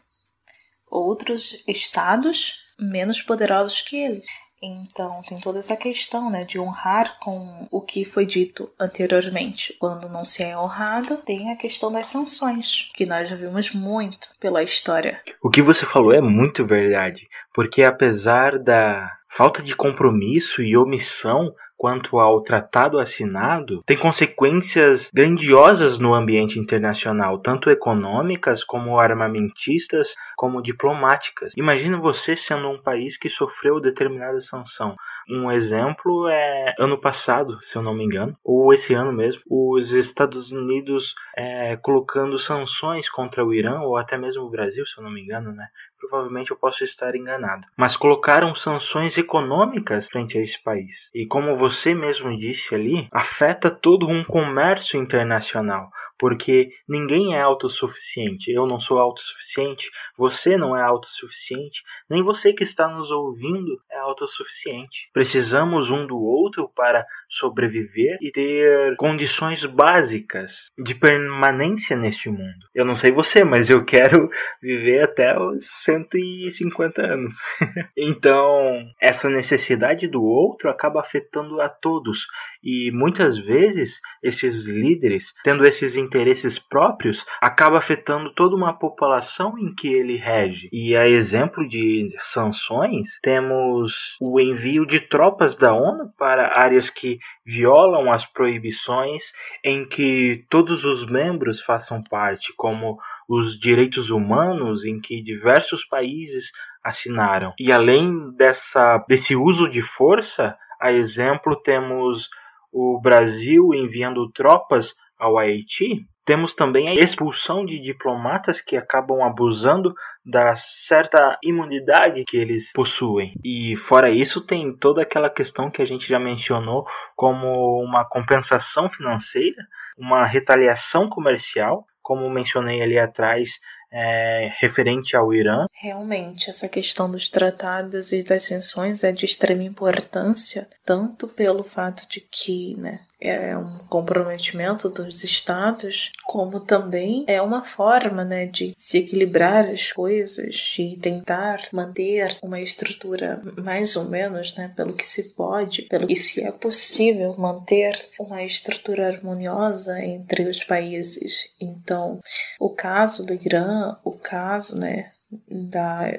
Outros 0.88 1.58
estados 1.67 2.55
menos 2.79 3.22
poderosos 3.22 3.81
que 3.81 3.98
ele. 3.98 4.24
Então, 4.62 5.22
tem 5.27 5.39
toda 5.39 5.58
essa 5.58 5.75
questão, 5.75 6.30
né, 6.30 6.44
de 6.44 6.60
honrar 6.60 7.18
com 7.20 7.68
o 7.72 7.82
que 7.82 8.06
foi 8.06 8.25
dito 8.25 8.70
anteriormente. 8.80 9.75
Quando 9.80 10.08
não 10.08 10.24
se 10.24 10.44
é 10.44 10.56
honrado, 10.56 11.18
tem 11.18 11.51
a 11.51 11.58
questão 11.58 11.91
das 11.91 12.08
sanções, 12.08 12.89
que 12.94 13.06
nós 13.06 13.27
já 13.27 13.36
vimos 13.36 13.74
muito 13.74 14.30
pela 14.39 14.62
história. 14.62 15.20
O 15.41 15.50
que 15.50 15.62
você 15.62 15.86
falou 15.86 16.13
é 16.13 16.22
muito 16.22 16.65
verdade, 16.65 17.27
porque 17.53 17.84
apesar 17.84 18.60
da 18.60 19.10
falta 19.27 19.63
de 19.63 19.75
compromisso 19.75 20.62
e 20.62 20.77
omissão 20.77 21.53
quanto 21.81 22.19
ao 22.19 22.41
tratado 22.41 23.00
assinado 23.00 23.81
tem 23.88 23.97
consequências 23.97 25.09
grandiosas 25.11 25.97
no 25.97 26.13
ambiente 26.13 26.59
internacional, 26.59 27.39
tanto 27.39 27.71
econômicas 27.71 28.63
como 28.63 29.00
armamentistas, 29.00 30.13
como 30.38 30.61
diplomáticas. 30.61 31.53
Imagina 31.57 31.97
você 31.97 32.35
sendo 32.35 32.69
um 32.69 32.79
país 32.79 33.17
que 33.17 33.29
sofreu 33.29 33.79
determinada 33.79 34.39
sanção. 34.41 34.95
Um 35.27 35.51
exemplo 35.51 36.27
é 36.27 36.75
ano 36.77 37.01
passado, 37.01 37.57
se 37.63 37.75
eu 37.75 37.81
não 37.81 37.95
me 37.95 38.03
engano, 38.03 38.38
ou 38.43 38.71
esse 38.71 38.93
ano 38.93 39.11
mesmo, 39.11 39.41
os 39.50 39.91
Estados 39.91 40.51
Unidos 40.51 41.15
é, 41.35 41.77
colocando 41.77 42.38
sanções 42.38 43.09
contra 43.09 43.43
o 43.43 43.55
Irã, 43.55 43.79
ou 43.81 43.97
até 43.97 44.19
mesmo 44.19 44.43
o 44.43 44.51
Brasil, 44.51 44.85
se 44.85 45.00
eu 45.00 45.03
não 45.03 45.11
me 45.11 45.21
engano, 45.21 45.51
né? 45.51 45.65
Provavelmente 46.01 46.51
eu 46.51 46.58
posso 46.58 46.84
estar 46.84 47.15
enganado. 47.15 47.67
Mas 47.77 47.96
colocaram 47.96 48.55
sanções 48.55 49.17
econômicas 49.17 50.08
frente 50.08 50.38
a 50.38 50.41
esse 50.41 50.62
país. 50.62 51.10
E 51.13 51.25
como 51.27 51.55
você 51.55 51.93
mesmo 51.93 52.36
disse 52.36 52.74
ali, 52.74 53.08
afeta 53.12 53.70
todo 53.70 54.08
um 54.10 54.24
comércio 54.24 55.00
internacional 55.00 55.91
porque 56.21 56.69
ninguém 56.87 57.33
é 57.33 57.41
autossuficiente. 57.41 58.51
Eu 58.51 58.67
não 58.67 58.79
sou 58.79 58.99
autossuficiente, 58.99 59.89
você 60.15 60.55
não 60.55 60.77
é 60.77 60.83
autossuficiente, 60.83 61.81
nem 62.07 62.21
você 62.21 62.53
que 62.53 62.63
está 62.63 62.87
nos 62.87 63.09
ouvindo 63.09 63.81
é 63.91 63.97
autossuficiente. 63.97 65.09
Precisamos 65.11 65.89
um 65.89 66.05
do 66.05 66.19
outro 66.19 66.69
para 66.75 67.03
sobreviver 67.27 68.19
e 68.21 68.31
ter 68.31 68.95
condições 68.97 69.65
básicas 69.65 70.69
de 70.77 70.93
permanência 70.93 71.97
neste 71.97 72.29
mundo. 72.29 72.67
Eu 72.75 72.85
não 72.85 72.95
sei 72.95 73.11
você, 73.11 73.43
mas 73.43 73.67
eu 73.67 73.83
quero 73.83 74.29
viver 74.61 75.01
até 75.01 75.35
os 75.39 75.65
150 75.83 77.01
anos. 77.01 77.33
então, 77.97 78.85
essa 79.01 79.27
necessidade 79.27 80.07
do 80.07 80.23
outro 80.23 80.69
acaba 80.69 80.99
afetando 80.99 81.59
a 81.59 81.67
todos 81.67 82.27
e 82.63 82.91
muitas 82.91 83.38
vezes 83.38 84.00
esses 84.22 84.68
líderes, 84.68 85.34
tendo 85.44 85.65
esses 85.65 85.96
interesses 85.96 86.60
próprios, 86.60 87.25
acaba 87.41 87.77
afetando 87.77 88.34
toda 88.34 88.56
uma 88.56 88.74
população 88.74 89.58
em 89.58 89.74
que 89.74 89.88
ele 89.88 90.18
rege. 90.18 90.70
E 90.72 90.96
a 90.96 91.08
exemplo 91.08 91.68
de 91.68 92.15
sanções, 92.22 93.20
temos 93.22 94.15
o 94.22 94.39
envio 94.39 94.86
de 94.86 95.00
tropas 95.00 95.56
da 95.56 95.74
ONU 95.74 96.12
para 96.18 96.60
áreas 96.60 96.89
que 96.89 97.20
violam 97.46 98.12
as 98.12 98.25
proibições 98.25 99.24
em 99.63 99.88
que 99.88 100.46
todos 100.50 100.84
os 100.86 101.06
membros 101.06 101.62
façam 101.62 102.03
parte, 102.03 102.53
como 102.56 102.98
os 103.27 103.60
direitos 103.60 104.10
humanos 104.10 104.84
em 104.84 105.00
que 105.00 105.24
diversos 105.24 105.86
países 105.86 106.51
assinaram. 106.84 107.53
E 107.60 107.72
além 107.72 108.32
dessa, 108.36 108.98
desse 109.08 109.36
uso 109.36 109.70
de 109.70 109.82
força, 109.82 110.58
a 110.80 110.91
exemplo 110.91 111.56
temos 111.56 112.30
o 112.71 112.99
Brasil 113.01 113.73
enviando 113.73 114.31
tropas 114.31 114.93
ao 115.17 115.37
Haiti, 115.37 116.05
temos 116.25 116.53
também 116.53 116.87
a 116.87 116.93
expulsão 116.93 117.65
de 117.65 117.79
diplomatas 117.81 118.61
que 118.61 118.77
acabam 118.77 119.23
abusando 119.23 119.93
da 120.23 120.53
certa 120.55 121.37
imunidade 121.43 122.23
que 122.25 122.37
eles 122.37 122.71
possuem. 122.73 123.33
E 123.43 123.75
fora 123.87 124.09
isso, 124.09 124.45
tem 124.45 124.75
toda 124.77 125.01
aquela 125.01 125.29
questão 125.29 125.69
que 125.69 125.81
a 125.81 125.85
gente 125.85 126.07
já 126.07 126.19
mencionou 126.19 126.85
como 127.15 127.83
uma 127.83 128.05
compensação 128.05 128.89
financeira, 128.89 129.65
uma 129.97 130.25
retaliação 130.25 131.09
comercial, 131.09 131.85
como 132.01 132.29
mencionei 132.29 132.81
ali 132.81 132.97
atrás, 132.97 133.51
é, 133.91 134.51
referente 134.60 135.15
ao 135.15 135.33
Irã. 135.33 135.65
Realmente, 135.74 136.50
essa 136.50 136.69
questão 136.69 137.12
dos 137.12 137.27
tratados 137.27 138.12
e 138.12 138.24
das 138.24 138.43
sanções 138.43 139.03
é 139.03 139.12
de 139.12 139.25
extrema 139.25 139.63
importância, 139.63 140.67
tanto 140.86 141.27
pelo 141.27 141.63
fato 141.63 142.07
de 142.10 142.21
que 142.21 142.75
né, 142.77 143.00
é 143.19 143.55
um 143.55 143.79
comprometimento 143.89 144.89
dos 144.89 145.24
estados, 145.24 146.12
como 146.25 146.60
também 146.62 147.24
é 147.27 147.41
uma 147.41 147.62
forma 147.62 148.24
né, 148.24 148.45
de 148.45 148.74
se 148.75 148.98
equilibrar 149.00 149.65
as 149.65 149.91
coisas, 149.91 150.55
de 150.55 150.98
tentar 150.98 151.62
manter 151.71 152.38
uma 152.41 152.60
estrutura 152.60 153.41
mais 153.57 153.95
ou 153.95 154.05
menos, 154.05 154.55
né, 154.55 154.71
pelo 154.75 154.95
que 154.95 155.05
se 155.05 155.36
pode, 155.36 155.83
pelo 155.83 156.07
que 156.07 156.15
se 156.15 156.43
é 156.43 156.51
possível 156.51 157.36
manter 157.38 157.93
uma 158.19 158.43
estrutura 158.43 159.07
harmoniosa 159.07 160.00
entre 160.03 160.50
os 160.50 160.63
países. 160.63 161.48
Então, 161.60 162.19
o 162.60 162.69
caso 162.69 163.25
do 163.25 163.33
Irã, 163.33 163.80
o 164.03 164.11
caso 164.11 164.77
né, 164.77 165.11
da, 165.50 166.11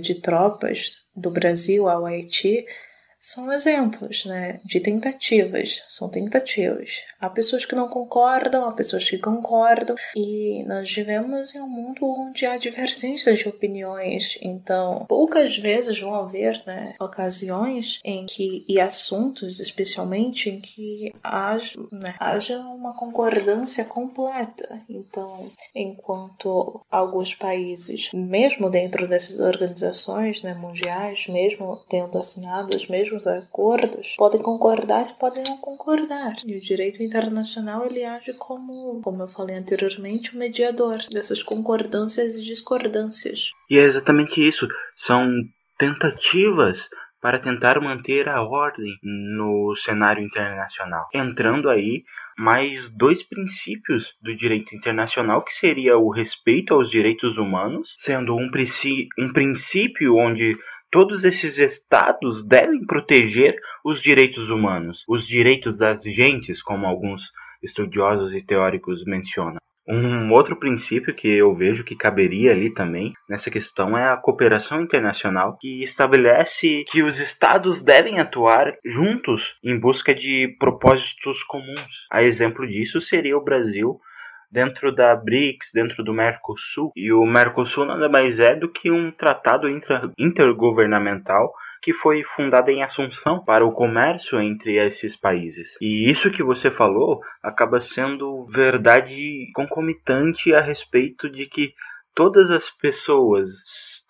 de 0.00 0.14
tropas 0.16 0.98
do 1.14 1.30
Brasil 1.30 1.88
ao 1.88 2.06
Haiti 2.06 2.66
são 3.22 3.52
exemplos, 3.52 4.24
né, 4.24 4.58
de 4.64 4.80
tentativas, 4.80 5.84
são 5.88 6.08
tentativas. 6.08 6.96
Há 7.20 7.30
pessoas 7.30 7.64
que 7.64 7.76
não 7.76 7.88
concordam, 7.88 8.68
há 8.68 8.72
pessoas 8.72 9.08
que 9.08 9.16
concordam, 9.16 9.94
e 10.16 10.64
nós 10.64 10.92
vivemos 10.92 11.54
em 11.54 11.60
um 11.60 11.68
mundo 11.68 12.04
onde 12.04 12.44
há 12.44 12.56
divergências 12.56 13.38
de 13.38 13.48
opiniões, 13.48 14.36
então 14.42 15.06
poucas 15.08 15.56
vezes 15.56 16.00
vão 16.00 16.16
haver, 16.16 16.60
né, 16.66 16.96
ocasiões 16.98 18.00
em 18.04 18.26
que, 18.26 18.64
e 18.68 18.80
assuntos 18.80 19.60
especialmente, 19.60 20.50
em 20.50 20.60
que 20.60 21.14
haja, 21.22 21.78
né, 21.92 22.16
haja 22.18 22.58
uma 22.58 22.98
concordância 22.98 23.84
completa. 23.84 24.80
Então, 24.88 25.48
enquanto 25.72 26.84
alguns 26.90 27.36
países, 27.36 28.10
mesmo 28.12 28.68
dentro 28.68 29.06
dessas 29.06 29.38
organizações 29.38 30.42
né, 30.42 30.54
mundiais, 30.54 31.28
mesmo 31.28 31.78
tendo 31.88 32.18
assinado 32.18 32.76
os 32.76 32.88
mesmos 33.12 33.26
acordos, 33.26 34.14
podem 34.16 34.40
concordar 34.40 35.10
e 35.10 35.18
podem 35.18 35.42
não 35.46 35.58
concordar. 35.58 36.34
E 36.46 36.56
o 36.56 36.60
direito 36.60 37.02
internacional 37.02 37.84
ele 37.86 38.04
age 38.04 38.32
como, 38.34 39.00
como 39.02 39.22
eu 39.22 39.28
falei 39.28 39.56
anteriormente, 39.56 40.34
o 40.34 40.38
mediador 40.38 40.98
dessas 41.10 41.42
concordâncias 41.42 42.36
e 42.36 42.42
discordâncias. 42.42 43.50
E 43.70 43.78
é 43.78 43.82
exatamente 43.82 44.46
isso. 44.46 44.66
São 44.96 45.28
tentativas 45.78 46.88
para 47.20 47.38
tentar 47.38 47.80
manter 47.80 48.28
a 48.28 48.42
ordem 48.42 48.98
no 49.02 49.74
cenário 49.76 50.22
internacional. 50.24 51.06
Entrando 51.14 51.68
aí 51.68 52.02
mais 52.36 52.88
dois 52.88 53.22
princípios 53.22 54.14
do 54.20 54.34
direito 54.34 54.74
internacional, 54.74 55.44
que 55.44 55.52
seria 55.52 55.96
o 55.96 56.10
respeito 56.10 56.74
aos 56.74 56.90
direitos 56.90 57.36
humanos, 57.36 57.92
sendo 57.96 58.34
um, 58.34 58.50
um 59.18 59.32
princípio 59.32 60.16
onde 60.16 60.56
Todos 60.92 61.24
esses 61.24 61.56
estados 61.56 62.44
devem 62.44 62.84
proteger 62.84 63.56
os 63.82 64.02
direitos 64.02 64.50
humanos, 64.50 65.04
os 65.08 65.26
direitos 65.26 65.78
das 65.78 66.02
gentes, 66.02 66.62
como 66.62 66.86
alguns 66.86 67.32
estudiosos 67.62 68.34
e 68.34 68.44
teóricos 68.44 69.02
mencionam. 69.06 69.56
Um 69.88 70.30
outro 70.30 70.54
princípio 70.54 71.14
que 71.14 71.26
eu 71.28 71.54
vejo 71.54 71.82
que 71.82 71.96
caberia 71.96 72.52
ali 72.52 72.68
também 72.68 73.14
nessa 73.26 73.50
questão 73.50 73.96
é 73.96 74.10
a 74.10 74.18
cooperação 74.18 74.82
internacional, 74.82 75.56
que 75.58 75.82
estabelece 75.82 76.84
que 76.90 77.02
os 77.02 77.18
estados 77.18 77.82
devem 77.82 78.20
atuar 78.20 78.76
juntos 78.84 79.56
em 79.64 79.80
busca 79.80 80.14
de 80.14 80.54
propósitos 80.58 81.42
comuns. 81.42 82.06
A 82.12 82.22
exemplo 82.22 82.68
disso 82.68 83.00
seria 83.00 83.36
o 83.36 83.42
Brasil 83.42 83.98
dentro 84.52 84.94
da 84.94 85.16
BRICS, 85.16 85.70
dentro 85.72 86.04
do 86.04 86.12
Mercosul. 86.12 86.92
E 86.94 87.10
o 87.10 87.24
Mercosul 87.24 87.86
nada 87.86 88.08
mais 88.08 88.38
é 88.38 88.54
do 88.54 88.68
que 88.68 88.90
um 88.90 89.10
tratado 89.10 89.66
intergovernamental 90.18 91.54
que 91.80 91.92
foi 91.92 92.22
fundado 92.22 92.70
em 92.70 92.82
Assunção 92.82 93.42
para 93.42 93.66
o 93.66 93.72
comércio 93.72 94.40
entre 94.40 94.76
esses 94.76 95.16
países. 95.16 95.76
E 95.80 96.08
isso 96.08 96.30
que 96.30 96.42
você 96.42 96.70
falou 96.70 97.20
acaba 97.42 97.80
sendo 97.80 98.46
verdade 98.46 99.50
concomitante 99.52 100.54
a 100.54 100.60
respeito 100.60 101.28
de 101.28 101.46
que 101.46 101.74
todas 102.14 102.50
as 102.50 102.70
pessoas 102.70 103.48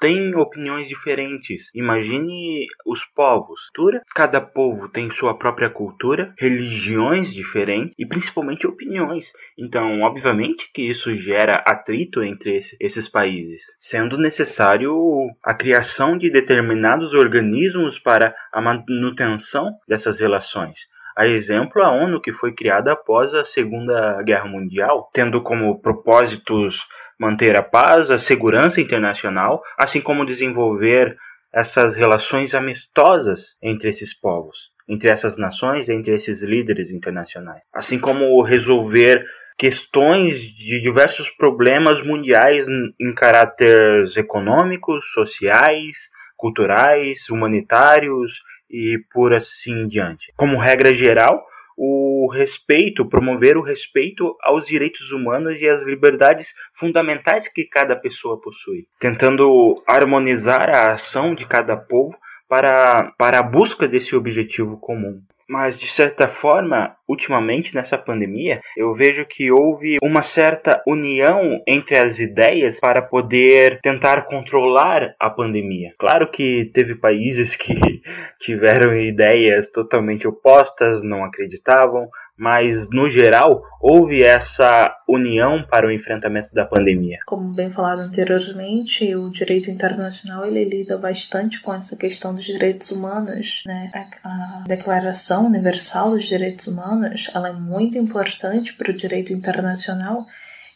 têm 0.03 0.35
opiniões 0.35 0.89
diferentes. 0.89 1.71
Imagine 1.73 2.67
os 2.85 3.05
povos. 3.05 3.71
Cada 4.17 4.41
povo 4.41 4.89
tem 4.89 5.09
sua 5.13 5.39
própria 5.39 5.71
cultura, 5.71 6.35
religiões 6.37 7.33
diferentes 7.33 7.95
e 7.97 8.05
principalmente 8.05 8.67
opiniões. 8.67 9.33
Então, 9.57 10.01
obviamente 10.01 10.69
que 10.75 10.83
isso 10.83 11.17
gera 11.17 11.63
atrito 11.65 12.21
entre 12.21 12.59
esses 12.81 13.09
países, 13.09 13.63
sendo 13.79 14.19
necessário 14.19 14.93
a 15.41 15.55
criação 15.55 16.19
de 16.19 16.29
determinados 16.33 17.15
organismos 17.15 17.97
para 17.97 18.35
a 18.53 18.61
manutenção 18.61 19.71
dessas 19.89 20.19
relações. 20.19 20.81
A 21.17 21.29
exemplo, 21.29 21.81
a 21.83 21.93
ONU, 21.93 22.21
que 22.21 22.33
foi 22.33 22.53
criada 22.53 22.93
após 22.93 23.35
a 23.35 23.45
Segunda 23.45 24.21
Guerra 24.23 24.47
Mundial, 24.47 25.11
tendo 25.13 25.43
como 25.43 25.81
propósitos 25.81 26.87
manter 27.23 27.57
a 27.57 27.63
paz, 27.63 28.11
a 28.11 28.19
segurança 28.19 28.81
internacional, 28.81 29.63
assim 29.79 30.01
como 30.01 30.27
desenvolver 30.27 31.17
essas 31.53 31.95
relações 31.95 32.53
amistosas 32.53 33.57
entre 33.63 33.89
esses 33.91 34.13
povos, 34.13 34.73
entre 34.89 35.09
essas 35.09 35.39
nações, 35.39 35.89
entre 35.89 36.15
esses 36.15 36.43
líderes 36.43 36.91
internacionais, 36.91 37.63
assim 37.73 37.97
como 37.97 38.43
resolver 38.43 39.25
questões 39.57 40.41
de 40.41 40.81
diversos 40.81 41.31
problemas 41.31 42.03
mundiais 42.03 42.67
em 42.99 43.15
caráteres 43.15 44.17
econômicos, 44.17 45.05
sociais, 45.13 46.11
culturais, 46.37 47.29
humanitários 47.31 48.43
e 48.69 48.99
por 49.13 49.33
assim 49.33 49.87
diante. 49.87 50.33
Como 50.35 50.59
regra 50.59 50.93
geral, 50.93 51.41
o 51.77 52.29
respeito, 52.33 53.09
promover 53.09 53.57
o 53.57 53.63
respeito 53.63 54.37
aos 54.43 54.67
direitos 54.67 55.11
humanos 55.13 55.61
e 55.61 55.69
às 55.69 55.83
liberdades 55.83 56.53
fundamentais 56.75 57.49
que 57.49 57.65
cada 57.65 57.97
pessoa 57.97 58.41
possui, 58.41 58.87
tentando 58.99 59.83
harmonizar 59.87 60.71
a 60.71 60.93
ação 60.93 61.35
de 61.35 61.47
cada 61.47 61.77
povo 61.77 62.17
para, 62.53 63.15
para 63.17 63.39
a 63.39 63.43
busca 63.43 63.89
desse 63.89 64.15
objetivo 64.15 64.77
comum. 64.77 65.23
Mas, 65.49 65.79
de 65.79 65.87
certa 65.87 66.29
forma, 66.29 66.95
ultimamente 67.09 67.75
nessa 67.75 67.97
pandemia, 67.97 68.61
eu 68.77 68.95
vejo 68.95 69.25
que 69.25 69.51
houve 69.51 69.97
uma 70.03 70.21
certa 70.21 70.83
união 70.87 71.63
entre 71.67 71.99
as 71.99 72.19
ideias 72.19 72.79
para 72.79 73.01
poder 73.01 73.81
tentar 73.83 74.27
controlar 74.27 75.15
a 75.19 75.31
pandemia. 75.31 75.95
Claro 75.99 76.31
que 76.31 76.71
teve 76.75 76.95
países 76.95 77.57
que 77.57 77.73
tiveram 78.39 78.95
ideias 78.99 79.71
totalmente 79.71 80.29
opostas, 80.29 81.03
não 81.03 81.25
acreditavam, 81.25 82.07
mas 82.37 82.89
no 82.91 83.09
geral 83.09 83.63
houve 83.81 84.23
essa 84.23 84.95
união 85.09 85.65
para 85.69 85.87
o 85.87 85.91
enfrentamento 85.91 86.55
da 86.55 86.65
pandemia. 86.65 87.19
Como 87.27 87.55
bem 87.55 87.71
falado 87.71 88.01
anteriormente, 88.01 89.15
o 89.15 89.31
direito 89.31 89.71
internacional 89.71 90.45
ele 90.45 90.65
lida 90.65 90.97
bastante 90.97 91.61
com 91.61 91.75
essa 91.75 91.97
questão 91.97 92.35
dos 92.35 92.45
direitos 92.45 92.91
humanos, 92.91 93.63
né? 93.67 93.91
A 94.25 94.65
Declaração 94.67 95.47
Universal 95.47 96.11
dos 96.13 96.25
Direitos 96.25 96.67
Humanos, 96.67 97.29
ela 97.35 97.49
é 97.49 97.53
muito 97.53 97.99
importante 97.99 98.73
para 98.75 98.91
o 98.91 98.95
direito 98.95 99.33
internacional 99.33 100.25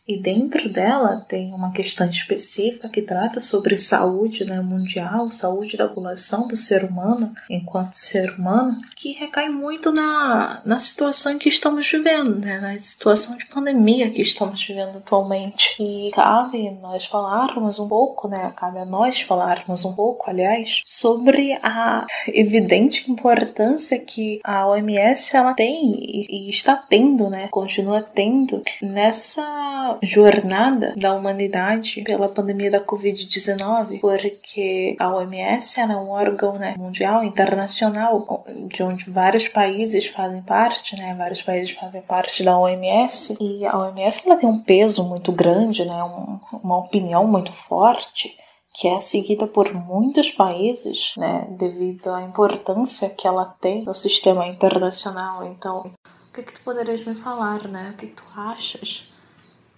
e 0.08 0.16
dentro 0.16 0.68
dela 0.68 1.24
tem 1.28 1.52
uma 1.52 1.72
questão 1.72 2.08
específica 2.08 2.88
que 2.88 3.02
trata 3.02 3.40
sobre 3.40 3.76
saúde 3.76 4.44
né, 4.44 4.60
mundial, 4.60 5.32
saúde 5.32 5.76
da 5.76 5.88
população 5.88 6.46
do 6.46 6.56
ser 6.56 6.84
humano 6.84 7.34
enquanto 7.50 7.94
ser 7.94 8.34
humano, 8.34 8.80
que 8.94 9.12
recai 9.12 9.48
muito 9.48 9.90
na, 9.90 10.62
na 10.64 10.78
situação 10.78 11.32
em 11.32 11.38
que 11.38 11.48
estamos 11.48 11.90
vivendo, 11.90 12.38
né, 12.38 12.60
na 12.60 12.78
situação 12.78 13.36
de 13.36 13.46
pandemia 13.46 14.10
que 14.10 14.22
estamos 14.22 14.64
vivendo 14.64 14.98
atualmente. 14.98 15.74
E 15.80 16.10
cabe 16.12 16.70
nós 16.80 17.04
falarmos 17.04 17.78
um 17.78 17.88
pouco, 17.88 18.28
né, 18.28 18.52
cabe 18.56 18.78
a 18.78 18.84
nós 18.84 19.20
falarmos 19.20 19.84
um 19.84 19.92
pouco, 19.92 20.30
aliás, 20.30 20.80
sobre 20.84 21.58
a 21.62 22.06
evidente 22.28 23.10
importância 23.10 23.98
que 23.98 24.40
a 24.44 24.68
OMS 24.68 25.36
ela 25.36 25.54
tem 25.54 25.94
e, 25.98 26.46
e 26.46 26.50
está 26.50 26.76
tendo, 26.76 27.28
né, 27.28 27.48
continua 27.48 28.02
tendo 28.02 28.62
nessa 28.80 29.95
jornada 30.02 30.94
da 30.96 31.14
humanidade 31.14 32.02
pela 32.02 32.28
pandemia 32.28 32.70
da 32.70 32.80
Covid-19, 32.80 34.00
porque 34.00 34.96
a 34.98 35.14
OMS 35.14 35.80
é 35.80 35.86
um 35.86 36.10
órgão 36.10 36.54
né, 36.54 36.74
mundial, 36.78 37.24
internacional, 37.24 38.44
de 38.68 38.82
onde 38.82 39.10
vários 39.10 39.48
países 39.48 40.06
fazem 40.06 40.42
parte, 40.42 40.96
né? 40.98 41.14
Vários 41.16 41.42
países 41.42 41.72
fazem 41.72 42.02
parte 42.02 42.42
da 42.42 42.58
OMS 42.58 43.36
e 43.40 43.64
a 43.66 43.78
OMS 43.78 44.22
ela 44.26 44.36
tem 44.36 44.48
um 44.48 44.62
peso 44.62 45.04
muito 45.04 45.32
grande, 45.32 45.84
né? 45.84 46.02
Um, 46.02 46.38
uma 46.62 46.78
opinião 46.78 47.26
muito 47.26 47.52
forte 47.52 48.36
que 48.78 48.88
é 48.88 49.00
seguida 49.00 49.46
por 49.46 49.72
muitos 49.72 50.30
países, 50.30 51.14
né, 51.16 51.46
devido 51.48 52.08
à 52.12 52.20
importância 52.20 53.08
que 53.08 53.26
ela 53.26 53.46
tem 53.58 53.84
no 53.86 53.94
sistema 53.94 54.46
internacional. 54.46 55.46
Então, 55.46 55.90
o 56.28 56.32
que, 56.34 56.42
que 56.42 56.52
tu 56.52 56.62
poderias 56.62 57.02
me 57.06 57.14
falar, 57.14 57.66
né? 57.66 57.92
O 57.94 57.96
que, 57.96 58.08
que 58.08 58.16
tu 58.16 58.24
achas 58.36 59.15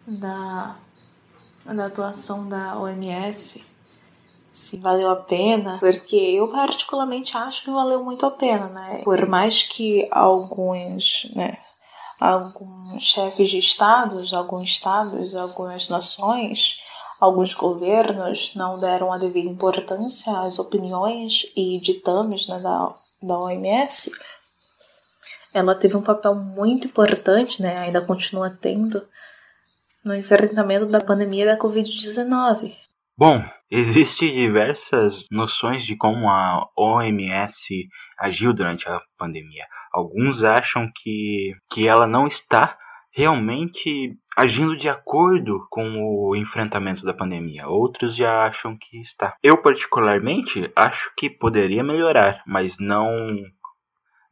da 0.09 0.77
da 1.75 1.87
atuação 1.87 2.49
da 2.49 2.79
OMS, 2.79 3.65
se 4.53 4.77
valeu 4.77 5.11
a 5.11 5.17
pena, 5.17 5.79
porque 5.79 6.17
eu 6.17 6.51
particularmente 6.51 7.37
acho 7.37 7.65
que 7.65 7.71
valeu 7.71 8.03
muito 8.03 8.27
a 8.27 8.31
pena, 8.31 8.69
né? 8.69 9.03
Por 9.05 9.27
mais 9.29 9.63
que 9.63 10.09
alguns, 10.11 11.31
né, 11.35 11.59
alguns 12.19 13.03
chefes 13.05 13.51
de 13.51 13.59
estados, 13.59 14.33
alguns 14.33 14.71
estados, 14.71 15.37
algumas 15.37 15.89
nações, 15.89 16.81
alguns 17.21 17.55
governos 17.55 18.53
não 18.55 18.81
deram 18.81 19.13
a 19.13 19.19
devida 19.19 19.49
importância 19.49 20.41
às 20.41 20.59
opiniões 20.59 21.47
e 21.57 21.81
ditames 21.81 22.49
né, 22.49 22.59
da, 22.59 22.95
da 23.23 23.39
OMS, 23.39 24.11
ela 25.55 25.75
teve 25.75 25.97
um 25.97 26.03
papel 26.03 26.35
muito 26.35 26.87
importante, 26.87 27.63
né, 27.63 27.79
ainda 27.79 28.05
continua 28.05 28.51
tendo, 28.51 29.07
no 30.09 30.17
enfrentamento 30.17 30.87
da 30.87 31.01
pandemia 31.01 31.45
da 31.45 31.59
Covid-19. 31.59 32.73
Bom, 33.17 33.45
existem 33.71 34.33
diversas 34.33 35.27
noções 35.31 35.85
de 35.85 35.97
como 35.97 36.29
a 36.29 36.67
OMS 36.77 37.89
agiu 38.19 38.55
durante 38.55 38.89
a 38.89 39.01
pandemia. 39.19 39.67
Alguns 39.93 40.43
acham 40.43 40.91
que, 40.97 41.53
que 41.71 41.87
ela 41.87 42.07
não 42.07 42.27
está 42.27 42.79
realmente 43.13 44.17
agindo 44.37 44.77
de 44.77 44.89
acordo 44.89 45.67
com 45.69 46.01
o 46.01 46.37
enfrentamento 46.37 47.05
da 47.05 47.13
pandemia. 47.13 47.67
Outros 47.67 48.17
já 48.17 48.47
acham 48.47 48.77
que 48.81 49.01
está. 49.01 49.35
Eu 49.43 49.61
particularmente 49.61 50.71
acho 50.75 51.13
que 51.17 51.29
poderia 51.29 51.83
melhorar, 51.83 52.43
mas 52.47 52.79
não 52.79 53.37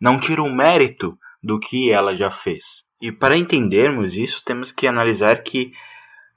não 0.00 0.20
tira 0.20 0.42
o 0.42 0.54
mérito 0.54 1.18
do 1.42 1.58
que 1.58 1.90
ela 1.90 2.14
já 2.14 2.30
fez. 2.30 2.85
E 3.00 3.12
para 3.12 3.36
entendermos 3.36 4.16
isso, 4.16 4.42
temos 4.44 4.72
que 4.72 4.86
analisar 4.86 5.42
que 5.42 5.72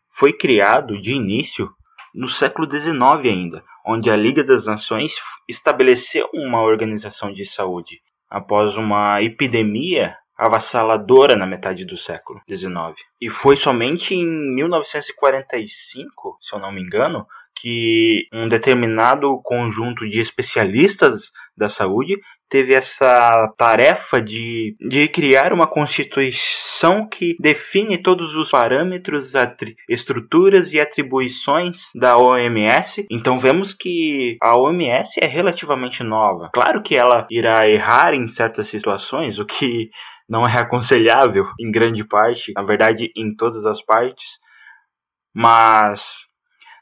foi 0.10 0.34
criado 0.34 1.02
de 1.02 1.12
início 1.12 1.70
no 2.14 2.28
século 2.28 2.70
XIX 2.70 3.00
ainda, 3.24 3.64
onde 3.86 4.10
a 4.10 4.16
Liga 4.16 4.44
das 4.44 4.66
Nações 4.66 5.14
estabeleceu 5.48 6.28
uma 6.34 6.62
organização 6.62 7.32
de 7.32 7.46
saúde 7.46 8.02
após 8.30 8.78
uma 8.78 9.22
epidemia 9.24 10.16
avassaladora 10.38 11.36
na 11.36 11.46
metade 11.46 11.84
do 11.84 11.98
século 11.98 12.40
XIX. 12.48 12.96
E 13.22 13.30
foi 13.30 13.58
somente 13.58 14.14
em 14.14 14.26
1945, 14.26 16.38
se 16.42 16.56
eu 16.56 16.60
não 16.60 16.72
me 16.72 16.82
engano, 16.82 17.26
que 17.62 18.28
um 18.32 18.48
determinado 18.48 19.42
conjunto 19.44 20.08
de 20.08 20.20
especialistas 20.20 21.32
da 21.58 21.68
saúde 21.68 22.16
teve 22.50 22.74
essa 22.74 23.54
tarefa 23.58 24.22
de, 24.22 24.76
de 24.80 25.08
criar 25.08 25.54
uma 25.54 25.68
constituição 25.68 27.08
que 27.08 27.36
define 27.40 27.98
todos 27.98 28.36
os 28.36 28.50
parâmetros, 28.50 29.34
estruturas 29.88 30.74
e 30.74 30.80
atribuições 30.80 31.92
da 31.96 32.18
OMS. 32.18 33.06
Então 33.10 33.38
vemos 33.38 33.74
que 33.74 34.38
a 34.42 34.58
OMS 34.58 35.20
é 35.22 35.28
relativamente 35.28 36.04
nova. 36.04 36.50
Claro 36.54 36.82
que 36.82 36.96
ela 36.96 37.28
irá 37.30 37.70
errar 37.70 38.14
em 38.14 38.28
certas 38.30 38.68
situações, 38.68 39.40
o 39.40 39.46
que 39.46 39.90
não 40.28 40.44
é 40.44 40.60
aconselhável 40.60 41.46
em 41.60 41.72
grande 41.72 42.04
parte, 42.04 42.52
na 42.56 42.64
verdade 42.64 43.12
em 43.16 43.36
todas 43.36 43.66
as 43.66 43.82
partes, 43.84 44.26
mas 45.34 46.29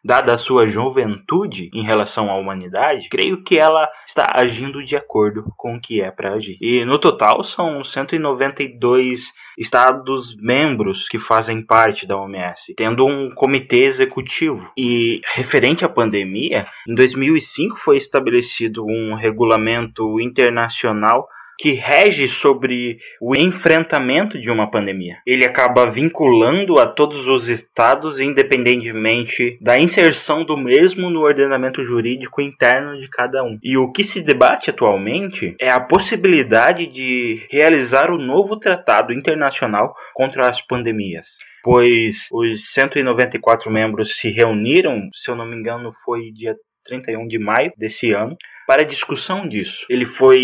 dada 0.08 0.34
a 0.34 0.38
sua 0.38 0.65
juventude 0.65 1.70
em 1.74 1.84
relação 1.84 2.32
à 2.32 2.38
humanidade, 2.38 3.10
creio 3.10 3.43
que 3.43 3.60
ela 3.60 3.89
está 4.06 4.26
agindo 4.34 4.82
de 4.82 4.96
acordo 4.96 5.43
com 5.58 5.76
o 5.76 5.82
que 5.82 6.02
é 6.02 6.10
para 6.10 6.32
agir. 6.32 6.58
E 6.62 6.86
no 6.86 6.98
total 6.98 7.43
são 7.43 7.84
192 7.84 9.34
estados 9.58 10.34
membros 10.39 11.10
que 11.10 11.20
fazem 11.20 11.62
parte 11.62 12.08
da 12.08 12.15
OMS, 12.15 12.74
tendo 12.78 13.06
um 13.06 13.30
comitê 13.36 13.84
executivo. 13.84 14.72
E 14.78 15.20
referente 15.36 15.84
à 15.84 15.89
pandemia, 15.89 16.65
em 16.88 16.96
2005 16.96 17.76
foi 17.78 17.98
estabelecido 17.98 18.86
um 18.86 19.13
regulamento 19.13 20.22
internacional 20.22 21.28
que 21.58 21.72
rege 21.72 22.28
sobre 22.28 23.00
o 23.22 23.36
enfrentamento 23.36 24.39
de 24.39 24.52
uma 24.52 24.70
pandemia. 24.70 25.17
Ele 25.26 25.46
acaba 25.46 25.89
vinculando 25.89 26.80
a 26.80 26.86
todos 26.86 27.26
os 27.28 27.48
estados, 27.48 28.20
independentemente 28.20 29.58
da 29.62 29.80
inserção 29.80 30.43
do 30.43 30.56
mesmo 30.56 31.10
no 31.10 31.22
ordenamento 31.22 31.84
jurídico 31.84 32.41
interno 32.41 33.00
de 33.00 33.10
cada 33.10 33.43
um. 33.43 33.58
E 33.63 33.78
o 33.78 33.91
que 33.91 34.04
se 34.04 34.22
debate 34.22 34.70
atualmente 34.70 35.56
é 35.60 35.72
a 35.72 35.80
possibilidade 35.80 36.88
de 36.88 37.46
realizar 37.50 38.12
o 38.12 38.15
um 38.15 38.22
novo 38.22 38.58
tratado 38.58 39.13
internacional 39.13 39.96
contra 40.13 40.48
as 40.48 40.62
pandemias 40.62 41.38
pois 41.63 42.30
os 42.32 42.72
194 42.72 43.70
membros 43.70 44.15
se 44.15 44.30
reuniram, 44.30 45.10
se 45.13 45.30
eu 45.30 45.36
não 45.36 45.46
me 45.46 45.54
engano, 45.54 45.91
foi 45.91 46.32
dia 46.32 46.56
31 46.86 47.28
de 47.28 47.38
maio 47.38 47.74
desse 47.76 48.13
ano, 48.13 48.38
para 48.67 48.86
discussão 48.86 49.47
disso. 49.47 49.86
Ele 49.89 50.06
foi 50.06 50.39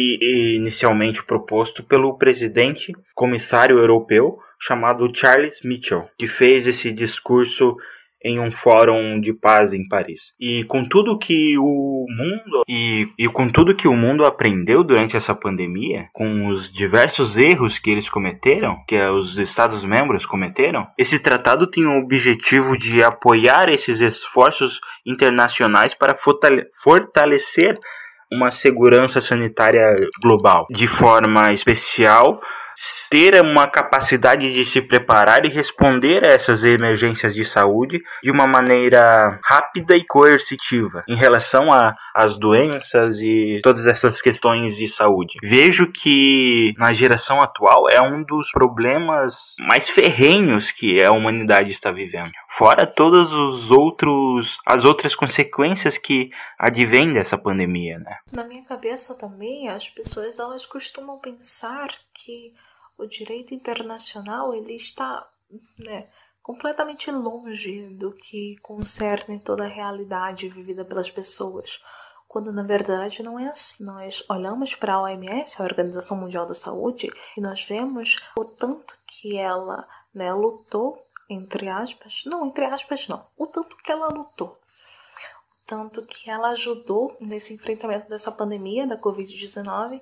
inicialmente 0.55 1.23
proposto 1.23 1.83
pelo 1.83 2.17
presidente 2.17 2.93
comissário 3.13 3.77
europeu 3.77 4.37
chamado 4.59 5.11
Charles 5.13 5.59
Mitchell, 5.61 6.07
que 6.17 6.25
fez 6.25 6.65
esse 6.65 6.89
discurso 6.89 7.75
em 8.23 8.39
um 8.39 8.49
fórum 8.49 9.19
de 9.19 9.33
paz 9.33 9.73
em 9.73 9.85
Paris. 9.85 10.33
E 10.39 10.63
com 10.63 10.85
tudo 10.85 11.19
que 11.19 11.57
o 11.57 12.05
mundo 12.07 12.63
e, 12.67 13.09
e 13.19 13.27
com 13.27 13.51
tudo 13.51 13.75
que 13.75 13.87
o 13.87 13.95
mundo 13.95 14.25
aprendeu 14.25 14.83
durante 14.83 15.17
essa 15.17 15.35
pandemia, 15.35 16.07
com 16.13 16.47
os 16.47 16.71
diversos 16.71 17.35
erros 17.35 17.77
que 17.77 17.91
eles 17.91 18.09
cometeram, 18.09 18.77
que 18.87 18.97
os 18.97 19.37
Estados 19.37 19.83
membros 19.83 20.25
cometeram, 20.25 20.87
esse 20.97 21.19
tratado 21.19 21.69
tem 21.69 21.85
o 21.85 21.97
objetivo 22.01 22.77
de 22.77 23.03
apoiar 23.03 23.67
esses 23.67 23.99
esforços 23.99 24.79
internacionais 25.05 25.93
para 25.93 26.15
fortalecer 26.15 27.77
uma 28.33 28.51
segurança 28.51 29.21
sanitária 29.21 29.95
global. 30.21 30.65
De 30.69 30.87
forma 30.87 31.51
especial, 31.53 32.39
ter 33.09 33.39
uma 33.41 33.67
capacidade 33.67 34.51
de 34.51 34.65
se 34.65 34.81
preparar 34.81 35.45
e 35.45 35.49
responder 35.49 36.27
a 36.27 36.31
essas 36.31 36.63
emergências 36.63 37.33
de 37.33 37.45
saúde 37.45 38.01
de 38.23 38.31
uma 38.31 38.47
maneira 38.47 39.39
rápida 39.43 39.95
e 39.95 40.03
coercitiva 40.05 41.03
em 41.07 41.15
relação 41.15 41.69
às 42.15 42.37
doenças 42.37 43.19
e 43.19 43.59
todas 43.63 43.85
essas 43.85 44.21
questões 44.21 44.75
de 44.75 44.87
saúde. 44.87 45.37
Vejo 45.43 45.91
que 45.91 46.73
na 46.77 46.91
geração 46.93 47.39
atual 47.39 47.89
é 47.89 48.01
um 48.01 48.23
dos 48.23 48.51
problemas 48.51 49.53
mais 49.59 49.87
ferrenhos 49.89 50.71
que 50.71 51.03
a 51.03 51.11
humanidade 51.11 51.71
está 51.71 51.91
vivendo. 51.91 52.31
Fora 52.49 52.87
todas 52.87 53.31
os 53.31 53.69
outros 53.71 54.57
as 54.65 54.85
outras 54.85 55.15
consequências 55.15 55.97
que 55.97 56.29
advêm 56.57 57.13
dessa 57.13 57.37
pandemia, 57.37 57.99
né? 57.99 58.17
Na 58.31 58.43
minha 58.43 58.63
cabeça 58.63 59.17
também 59.17 59.69
as 59.69 59.89
pessoas 59.89 60.39
elas 60.39 60.65
costumam 60.65 61.19
pensar 61.19 61.89
que 62.13 62.53
o 62.97 63.05
direito 63.05 63.53
internacional 63.53 64.53
ele 64.53 64.75
está 64.75 65.25
né, 65.79 66.07
completamente 66.41 67.09
longe 67.11 67.89
do 67.95 68.11
que 68.13 68.55
concerne 68.61 69.39
toda 69.39 69.65
a 69.65 69.69
realidade 69.69 70.49
vivida 70.49 70.83
pelas 70.83 71.09
pessoas, 71.09 71.79
quando 72.27 72.51
na 72.51 72.63
verdade 72.63 73.23
não 73.23 73.39
é 73.39 73.47
assim. 73.47 73.83
Nós 73.83 74.23
olhamos 74.29 74.75
para 74.75 74.95
a 74.95 75.01
OMS, 75.01 75.61
a 75.61 75.65
Organização 75.65 76.17
Mundial 76.17 76.45
da 76.45 76.53
Saúde, 76.53 77.09
e 77.37 77.41
nós 77.41 77.63
vemos 77.63 78.17
o 78.37 78.45
tanto 78.45 78.95
que 79.07 79.37
ela 79.37 79.87
né, 80.13 80.33
lutou, 80.33 80.99
entre 81.29 81.69
aspas, 81.69 82.23
não, 82.25 82.45
entre 82.45 82.65
aspas 82.65 83.07
não, 83.07 83.27
o 83.37 83.47
tanto 83.47 83.77
que 83.77 83.91
ela 83.91 84.07
lutou 84.07 84.57
tanto 85.65 86.05
que 86.05 86.29
ela 86.29 86.49
ajudou 86.49 87.15
nesse 87.19 87.53
enfrentamento 87.53 88.09
dessa 88.09 88.31
pandemia 88.31 88.85
da 88.85 88.99
Covid-19 88.99 90.01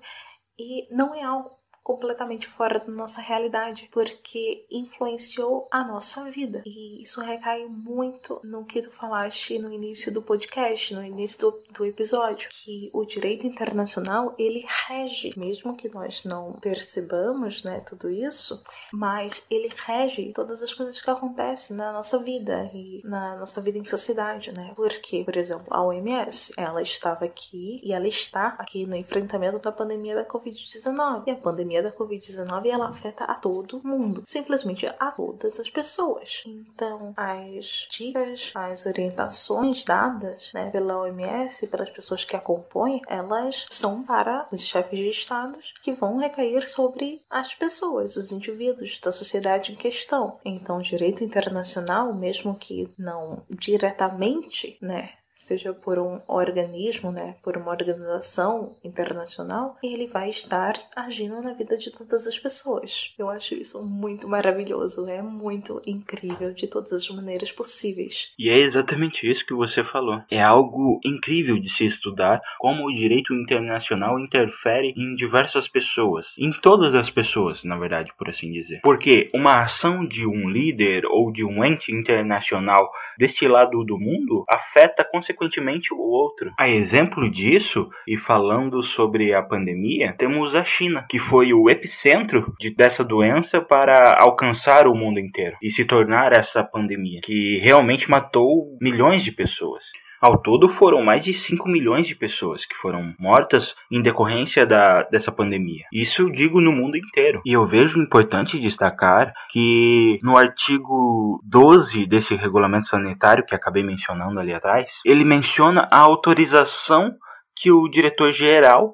e 0.57 0.93
não 0.93 1.15
é 1.15 1.23
algo 1.23 1.49
completamente 1.83 2.47
fora 2.47 2.79
da 2.79 2.91
nossa 2.91 3.21
realidade, 3.21 3.89
porque 3.91 4.65
influenciou 4.69 5.67
a 5.71 5.83
nossa 5.83 6.29
vida. 6.29 6.61
E 6.65 7.01
isso 7.01 7.21
recai 7.21 7.65
muito 7.65 8.39
no 8.43 8.65
que 8.65 8.81
tu 8.81 8.91
falaste 8.91 9.57
no 9.57 9.71
início 9.71 10.11
do 10.11 10.21
podcast, 10.21 10.93
no 10.93 11.03
início 11.03 11.39
do, 11.39 11.63
do 11.71 11.85
episódio, 11.85 12.49
que 12.49 12.89
o 12.93 13.05
direito 13.05 13.47
internacional 13.47 14.35
ele 14.37 14.65
rege, 14.87 15.33
mesmo 15.37 15.75
que 15.75 15.93
nós 15.93 16.23
não 16.23 16.53
percebamos, 16.53 17.63
né, 17.63 17.81
tudo 17.81 18.09
isso, 18.09 18.61
mas 18.93 19.43
ele 19.49 19.69
rege 19.85 20.31
todas 20.33 20.61
as 20.61 20.73
coisas 20.73 21.01
que 21.01 21.09
acontecem 21.09 21.75
na 21.75 21.91
nossa 21.91 22.19
vida 22.19 22.69
e 22.73 23.01
na 23.03 23.37
nossa 23.37 23.61
vida 23.61 23.77
em 23.77 23.83
sociedade, 23.83 24.51
né? 24.51 24.73
Porque, 24.75 25.23
por 25.23 25.35
exemplo, 25.35 25.67
a 25.69 25.83
OMS, 25.83 26.53
ela 26.57 26.81
estava 26.81 27.25
aqui 27.25 27.81
e 27.83 27.93
ela 27.93 28.07
está 28.07 28.55
aqui 28.59 28.85
no 28.85 28.95
enfrentamento 28.95 29.59
da 29.59 29.71
pandemia 29.71 30.15
da 30.15 30.25
Covid-19. 30.25 31.23
E 31.27 31.31
a 31.31 31.35
pandemia 31.35 31.70
pandemia 31.71 31.81
da 31.81 31.91
Covid-19 31.91 32.65
ela 32.67 32.87
afeta 32.87 33.23
a 33.23 33.35
todo 33.35 33.81
mundo, 33.83 34.21
simplesmente 34.25 34.85
a 34.85 35.11
todas 35.11 35.59
as 35.59 35.69
pessoas. 35.69 36.43
Então, 36.45 37.13
as 37.15 37.87
dicas, 37.89 38.51
as 38.53 38.85
orientações 38.85 39.85
dadas 39.85 40.51
né, 40.53 40.69
pela 40.69 40.99
OMS, 40.99 41.67
pelas 41.67 41.89
pessoas 41.89 42.25
que 42.25 42.35
acompanham, 42.35 43.01
elas 43.07 43.65
são 43.69 44.03
para 44.03 44.47
os 44.51 44.61
chefes 44.61 44.99
de 44.99 45.09
estados 45.09 45.73
que 45.81 45.93
vão 45.93 46.17
recair 46.17 46.67
sobre 46.67 47.21
as 47.29 47.55
pessoas, 47.55 48.15
os 48.17 48.31
indivíduos 48.31 48.99
da 48.99 49.11
sociedade 49.11 49.71
em 49.71 49.75
questão. 49.75 50.39
Então, 50.43 50.77
o 50.77 50.83
direito 50.83 51.23
internacional, 51.23 52.13
mesmo 52.13 52.55
que 52.55 52.89
não 52.97 53.43
diretamente, 53.49 54.77
né, 54.81 55.11
seja 55.41 55.73
por 55.73 55.97
um 55.97 56.19
organismo, 56.27 57.11
né, 57.11 57.35
por 57.43 57.57
uma 57.57 57.71
organização 57.71 58.75
internacional, 58.83 59.75
ele 59.83 60.05
vai 60.05 60.29
estar 60.29 60.73
agindo 60.95 61.41
na 61.41 61.53
vida 61.53 61.77
de 61.77 61.91
todas 61.91 62.27
as 62.27 62.37
pessoas. 62.37 63.13
Eu 63.17 63.29
acho 63.29 63.55
isso 63.55 63.83
muito 63.83 64.27
maravilhoso, 64.29 65.09
é 65.09 65.21
muito 65.21 65.81
incrível 65.85 66.53
de 66.53 66.67
todas 66.67 66.93
as 66.93 67.09
maneiras 67.09 67.51
possíveis. 67.51 68.31
E 68.37 68.49
é 68.49 68.59
exatamente 68.59 69.29
isso 69.29 69.45
que 69.45 69.53
você 69.53 69.83
falou. 69.83 70.21
É 70.29 70.41
algo 70.41 70.99
incrível 71.03 71.57
de 71.59 71.69
se 71.69 71.85
estudar 71.85 72.41
como 72.59 72.85
o 72.85 72.93
direito 72.93 73.33
internacional 73.33 74.19
interfere 74.19 74.93
em 74.95 75.15
diversas 75.15 75.67
pessoas, 75.67 76.35
em 76.37 76.51
todas 76.51 76.93
as 76.93 77.09
pessoas, 77.09 77.63
na 77.63 77.77
verdade, 77.77 78.11
por 78.17 78.29
assim 78.29 78.51
dizer. 78.51 78.81
Porque 78.83 79.29
uma 79.33 79.63
ação 79.63 80.05
de 80.07 80.27
um 80.27 80.49
líder 80.49 81.05
ou 81.07 81.31
de 81.31 81.43
um 81.43 81.65
ente 81.65 81.91
internacional 81.91 82.91
deste 83.17 83.47
lado 83.47 83.83
do 83.83 83.97
mundo 83.97 84.45
afeta 84.47 85.03
consequentemente 85.03 85.30
consequentemente 85.33 85.93
o 85.93 85.99
outro. 85.99 86.51
A 86.57 86.69
exemplo 86.69 87.29
disso, 87.29 87.89
e 88.07 88.17
falando 88.17 88.81
sobre 88.83 89.33
a 89.33 89.41
pandemia, 89.41 90.13
temos 90.17 90.55
a 90.55 90.63
China, 90.63 91.05
que 91.09 91.19
foi 91.19 91.53
o 91.53 91.69
epicentro 91.69 92.53
de, 92.59 92.73
dessa 92.73 93.03
doença 93.03 93.61
para 93.61 94.15
alcançar 94.19 94.87
o 94.87 94.95
mundo 94.95 95.19
inteiro 95.19 95.57
e 95.61 95.71
se 95.71 95.85
tornar 95.85 96.31
essa 96.33 96.63
pandemia, 96.63 97.21
que 97.23 97.59
realmente 97.61 98.09
matou 98.09 98.77
milhões 98.81 99.23
de 99.23 99.31
pessoas. 99.31 99.83
Ao 100.21 100.37
todo, 100.37 100.69
foram 100.69 101.01
mais 101.03 101.23
de 101.23 101.33
5 101.33 101.67
milhões 101.67 102.05
de 102.05 102.13
pessoas 102.13 102.63
que 102.63 102.75
foram 102.75 103.15
mortas 103.17 103.75
em 103.89 104.01
decorrência 104.01 104.67
da, 104.67 105.01
dessa 105.03 105.31
pandemia. 105.31 105.85
Isso 105.91 106.21
eu 106.21 106.29
digo 106.29 106.61
no 106.61 106.71
mundo 106.71 106.95
inteiro. 106.95 107.41
E 107.43 107.53
eu 107.53 107.65
vejo 107.65 107.99
importante 107.99 108.59
destacar 108.59 109.33
que 109.49 110.19
no 110.21 110.37
artigo 110.37 111.41
12 111.43 112.05
desse 112.05 112.35
regulamento 112.35 112.87
sanitário 112.87 113.43
que 113.43 113.55
acabei 113.55 113.81
mencionando 113.81 114.39
ali 114.39 114.53
atrás, 114.53 114.99
ele 115.03 115.25
menciona 115.25 115.87
a 115.91 115.97
autorização 115.97 117.15
que 117.55 117.71
o 117.71 117.87
diretor-geral 117.87 118.93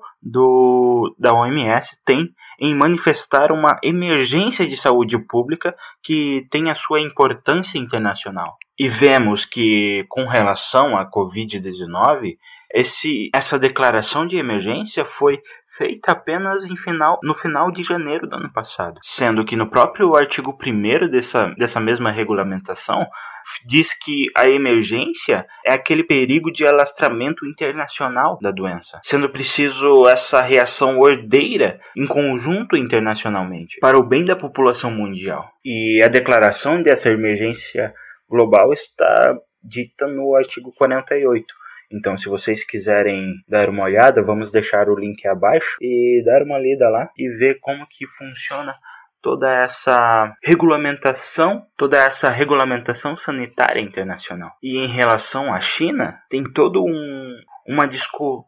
da 1.17 1.33
OMS 1.33 2.01
tem 2.05 2.29
em 2.59 2.75
manifestar 2.75 3.51
uma 3.51 3.79
emergência 3.83 4.67
de 4.67 4.75
saúde 4.75 5.17
pública 5.17 5.75
que 6.03 6.47
tem 6.49 6.71
a 6.71 6.75
sua 6.75 6.99
importância 6.99 7.77
internacional. 7.77 8.57
E 8.79 8.87
vemos 8.87 9.45
que, 9.45 10.05
com 10.09 10.25
relação 10.25 10.97
à 10.97 11.09
Covid-19, 11.09 12.37
esse, 12.73 13.29
essa 13.33 13.57
declaração 13.57 14.25
de 14.25 14.37
emergência 14.37 15.05
foi 15.05 15.39
feita 15.77 16.11
apenas 16.11 16.63
final, 16.77 17.19
no 17.23 17.33
final 17.33 17.71
de 17.71 17.83
janeiro 17.83 18.27
do 18.27 18.35
ano 18.35 18.51
passado, 18.51 18.99
sendo 19.03 19.45
que 19.45 19.55
no 19.55 19.69
próprio 19.69 20.15
artigo 20.15 20.57
1 20.61 21.09
dessa, 21.09 21.49
dessa 21.57 21.79
mesma 21.79 22.11
regulamentação 22.11 23.05
diz 23.65 23.93
que 23.93 24.27
a 24.35 24.49
emergência 24.49 25.45
é 25.65 25.73
aquele 25.73 26.03
perigo 26.03 26.51
de 26.51 26.65
alastramento 26.65 27.45
internacional 27.45 28.37
da 28.41 28.51
doença, 28.51 28.99
sendo 29.03 29.29
preciso 29.29 30.07
essa 30.07 30.41
reação 30.41 30.99
ordeira 30.99 31.79
em 31.95 32.05
conjunto 32.05 32.75
internacionalmente 32.75 33.77
para 33.79 33.97
o 33.97 34.03
bem 34.03 34.23
da 34.23 34.35
população 34.35 34.91
mundial. 34.91 35.49
E 35.63 36.01
a 36.01 36.07
declaração 36.07 36.81
dessa 36.81 37.09
emergência 37.09 37.93
global 38.29 38.73
está 38.73 39.37
dita 39.63 40.07
no 40.07 40.35
artigo 40.35 40.71
48. 40.77 41.45
Então, 41.91 42.17
se 42.17 42.27
vocês 42.27 42.65
quiserem 42.65 43.27
dar 43.47 43.69
uma 43.69 43.83
olhada, 43.83 44.21
vamos 44.21 44.51
deixar 44.51 44.89
o 44.89 44.95
link 44.95 45.25
abaixo 45.25 45.77
e 45.81 46.21
dar 46.25 46.43
uma 46.43 46.59
lida 46.59 46.89
lá 46.89 47.09
e 47.17 47.29
ver 47.29 47.59
como 47.61 47.87
que 47.87 48.05
funciona 48.05 48.75
toda 49.21 49.51
essa 49.51 50.35
regulamentação, 50.43 51.65
toda 51.77 51.97
essa 51.97 52.29
regulamentação 52.29 53.15
sanitária 53.15 53.81
internacional. 53.81 54.51
E 54.61 54.77
em 54.77 54.87
relação 54.87 55.53
à 55.53 55.59
China, 55.59 56.19
tem 56.29 56.43
todo 56.43 56.83
um 56.83 57.37
uma 57.67 57.85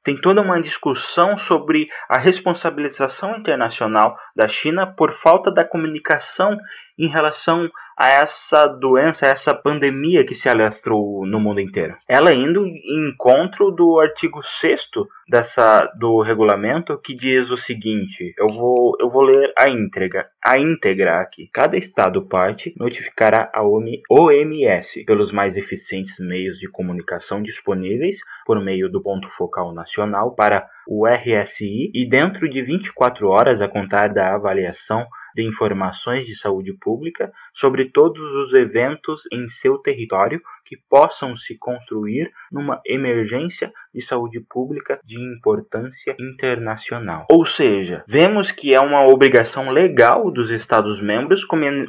tem 0.01 0.15
toda 0.15 0.41
uma 0.41 0.61
discussão 0.61 1.37
sobre 1.37 1.89
a 2.07 2.17
responsabilização 2.17 3.35
internacional 3.35 4.17
da 4.33 4.47
China 4.47 4.87
por 4.87 5.11
falta 5.11 5.51
da 5.51 5.65
comunicação 5.65 6.57
em 6.97 7.09
relação 7.09 7.69
a 7.99 8.07
essa 8.07 8.65
doença, 8.65 9.25
a 9.25 9.29
essa 9.29 9.53
pandemia 9.53 10.25
que 10.25 10.33
se 10.33 10.47
alastrou 10.47 11.25
no 11.25 11.37
mundo 11.37 11.59
inteiro. 11.59 11.97
Ela 12.07 12.33
indo 12.33 12.65
em 12.65 13.09
encontro 13.09 13.71
do 13.71 13.99
artigo 13.99 14.41
6 14.41 14.79
dessa 15.27 15.85
do 15.99 16.21
regulamento 16.21 16.97
que 16.97 17.13
diz 17.13 17.51
o 17.51 17.57
seguinte, 17.57 18.33
eu 18.37 18.47
vou 18.47 18.95
eu 19.01 19.09
vou 19.09 19.23
ler 19.23 19.51
a 19.57 19.69
íntegra, 19.69 20.27
a 20.43 20.57
íntegra 20.57 21.19
aqui. 21.19 21.49
Cada 21.53 21.75
estado 21.75 22.25
parte 22.25 22.73
notificará 22.77 23.51
a 23.53 23.61
OMS 23.61 25.03
pelos 25.03 25.33
mais 25.33 25.57
eficientes 25.57 26.17
meios 26.19 26.57
de 26.57 26.69
comunicação 26.69 27.41
disponíveis 27.41 28.17
por 28.45 28.63
meio 28.63 28.89
do 28.89 29.03
ponto 29.03 29.27
focal 29.27 29.73
nacional 29.73 30.33
para 30.35 30.65
o 30.87 31.05
RSI 31.05 31.91
e 31.93 32.07
dentro 32.07 32.49
de 32.49 32.61
24 32.61 33.27
horas 33.27 33.61
a 33.61 33.67
contar 33.67 34.13
da 34.13 34.35
avaliação 34.35 35.05
de 35.35 35.43
informações 35.43 36.25
de 36.25 36.35
saúde 36.35 36.73
pública 36.73 37.31
sobre 37.53 37.91
todos 37.91 38.19
os 38.19 38.53
eventos 38.53 39.23
em 39.31 39.47
seu 39.47 39.77
território 39.77 40.41
que 40.65 40.77
possam 40.89 41.35
se 41.35 41.57
construir 41.57 42.31
numa 42.51 42.79
emergência 42.85 43.71
de 43.93 44.01
saúde 44.01 44.39
pública 44.39 44.99
de 45.03 45.19
importância 45.19 46.15
internacional. 46.19 47.25
Ou 47.31 47.43
seja, 47.43 48.03
vemos 48.07 48.51
que 48.51 48.75
é 48.75 48.79
uma 48.79 49.05
obrigação 49.07 49.71
legal 49.71 50.29
dos 50.29 50.51
Estados-membros 50.51 51.43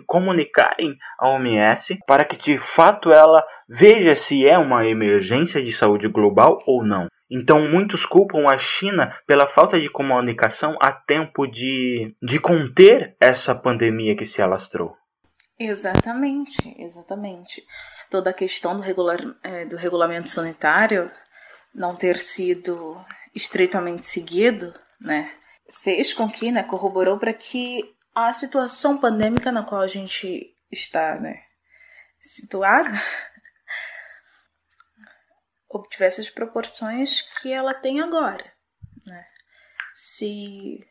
comunicarem 0.06 0.96
à 1.18 1.28
OMS 1.28 1.98
para 2.06 2.24
que 2.24 2.36
de 2.36 2.56
fato 2.56 3.12
ela 3.12 3.44
veja 3.68 4.16
se 4.16 4.46
é 4.46 4.56
uma 4.56 4.86
emergência 4.86 5.62
de 5.62 5.72
saúde 5.72 6.08
global 6.08 6.62
ou 6.66 6.82
não. 6.82 7.06
Então, 7.30 7.68
muitos 7.68 8.04
culpam 8.04 8.48
a 8.48 8.58
China 8.58 9.16
pela 9.26 9.46
falta 9.46 9.80
de 9.80 9.88
comunicação 9.88 10.76
a 10.80 10.90
tempo 10.90 11.46
de, 11.46 12.14
de 12.20 12.40
conter 12.40 13.16
essa 13.20 13.54
pandemia 13.54 14.16
que 14.16 14.24
se 14.24 14.42
alastrou. 14.42 14.96
Exatamente, 15.56 16.74
exatamente. 16.78 17.62
Toda 18.10 18.30
a 18.30 18.34
questão 18.34 18.76
do, 18.76 18.82
regular, 18.82 19.18
é, 19.44 19.64
do 19.64 19.76
regulamento 19.76 20.28
sanitário 20.28 21.10
não 21.72 21.94
ter 21.94 22.16
sido 22.16 23.00
estritamente 23.32 24.08
seguido, 24.08 24.74
né, 25.00 25.30
fez 25.82 26.12
com 26.12 26.28
que, 26.28 26.50
né, 26.50 26.64
corroborou 26.64 27.16
para 27.16 27.32
que 27.32 27.94
a 28.12 28.32
situação 28.32 28.98
pandêmica 28.98 29.52
na 29.52 29.62
qual 29.62 29.82
a 29.82 29.86
gente 29.86 30.52
está, 30.72 31.14
né, 31.20 31.42
situada 32.18 32.90
obtivesse 35.70 36.20
as 36.20 36.28
proporções 36.28 37.22
que 37.22 37.52
ela 37.52 37.72
tem 37.72 38.00
agora. 38.00 38.44
Né? 39.06 39.24
Se 39.94 40.84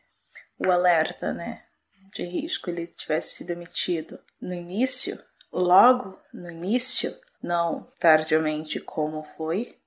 o 0.58 0.70
alerta 0.70 1.32
né, 1.32 1.62
de 2.14 2.24
risco 2.24 2.70
ele 2.70 2.86
tivesse 2.86 3.36
sido 3.36 3.50
emitido 3.50 4.18
no 4.40 4.54
início, 4.54 5.22
logo 5.52 6.18
no 6.32 6.50
início, 6.50 7.16
não 7.42 7.92
tardiamente 8.00 8.80
como 8.80 9.22
foi, 9.22 9.78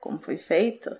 como 0.00 0.20
foi 0.20 0.36
feito, 0.36 0.90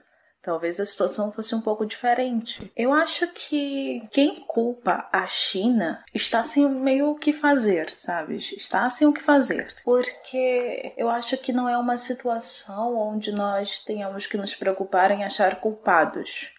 talvez 0.43 0.81
a 0.81 0.85
situação 0.85 1.31
fosse 1.31 1.55
um 1.55 1.61
pouco 1.61 1.87
diferente. 1.87 2.71
Eu 2.77 2.93
acho 2.93 3.29
que 3.29 4.07
quem 4.11 4.37
culpa 4.47 5.09
a 5.13 5.27
China 5.27 6.05
está 6.13 6.43
sem 6.43 6.69
meio 6.69 7.11
o 7.11 7.15
que 7.15 7.33
fazer, 7.33 7.89
sabe? 7.89 8.37
Está 8.37 8.91
sem 8.91 9.07
o 9.07 9.13
que 9.13 9.23
fazer. 9.23 9.73
Porque 9.85 10.93
eu 10.97 11.09
acho 11.09 11.39
que 11.39 11.53
não 11.53 11.69
é 11.69 11.79
uma 11.79 11.97
situação 11.97 12.97
onde 12.97 13.31
nós 13.31 13.79
tenhamos 13.79 14.27
que 14.27 14.37
nos 14.37 14.55
preocupar 14.55 15.13
em 15.13 15.25
achar 15.25 15.61
culpados 15.61 16.51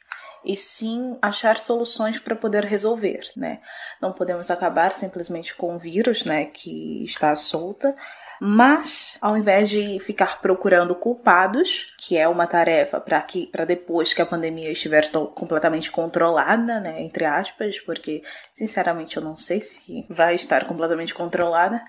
e 0.46 0.58
sim 0.58 1.18
achar 1.22 1.58
soluções 1.58 2.20
para 2.20 2.36
poder 2.36 2.66
resolver, 2.66 3.22
né? 3.36 3.62
Não 4.02 4.12
podemos 4.12 4.52
acabar 4.52 4.92
simplesmente 4.92 5.56
com 5.56 5.76
o 5.76 5.80
vírus, 5.80 6.26
né, 6.26 6.46
que 6.46 7.04
está 7.06 7.36
solta, 7.36 7.96
mas, 8.46 9.18
ao 9.22 9.38
invés 9.38 9.70
de 9.70 9.98
ficar 10.00 10.42
procurando 10.42 10.94
culpados, 10.94 11.94
que 11.98 12.18
é 12.18 12.28
uma 12.28 12.46
tarefa 12.46 13.00
para 13.00 13.22
que 13.22 13.48
para 13.48 13.64
depois 13.64 14.14
que 14.14 14.22
a 14.22 14.26
pandemia 14.26 14.70
estiver 14.70 15.10
completamente 15.34 15.90
controlada, 15.90 16.82
né, 16.82 17.02
entre 17.02 17.24
aspas, 17.24 17.80
porque 17.80 18.22
sinceramente 18.52 19.16
eu 19.16 19.24
não 19.24 19.38
sei 19.38 19.62
se 19.62 20.06
vai 20.10 20.36
estar 20.36 20.66
completamente 20.66 21.14
controlada, 21.14 21.82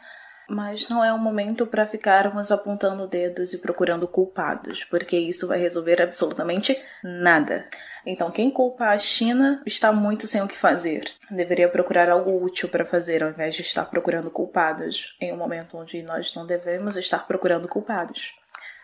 Mas 0.49 0.89
não 0.89 1.03
é 1.03 1.13
um 1.13 1.19
momento 1.19 1.67
para 1.67 1.87
ficarmos 1.87 2.53
apontando 2.53 3.07
dedos 3.07 3.53
e 3.53 3.59
procurando 3.59 4.07
culpados, 4.07 4.85
porque 4.85 5.17
isso 5.17 5.49
vai 5.49 5.59
resolver 5.59 6.03
absolutamente 6.03 6.79
nada. 7.03 7.67
Então, 8.07 8.31
quem 8.31 8.51
culpa 8.51 8.89
a 8.89 8.99
China 8.99 9.63
está 9.65 9.91
muito 9.91 10.27
sem 10.27 10.43
o 10.43 10.49
que 10.49 10.57
fazer. 10.57 11.05
Deveria 11.31 11.69
procurar 11.69 12.11
algo 12.11 12.45
útil 12.45 12.69
para 12.69 12.85
fazer, 12.85 13.23
ao 13.23 13.31
invés 13.31 13.55
de 13.55 13.63
estar 13.63 13.87
procurando 13.87 14.31
culpados, 14.31 15.17
em 15.21 15.33
um 15.33 15.37
momento 15.37 15.79
onde 15.79 16.03
nós 16.03 16.35
não 16.35 16.47
devemos 16.47 16.97
estar 16.99 17.27
procurando 17.27 17.67
culpados. 17.67 18.35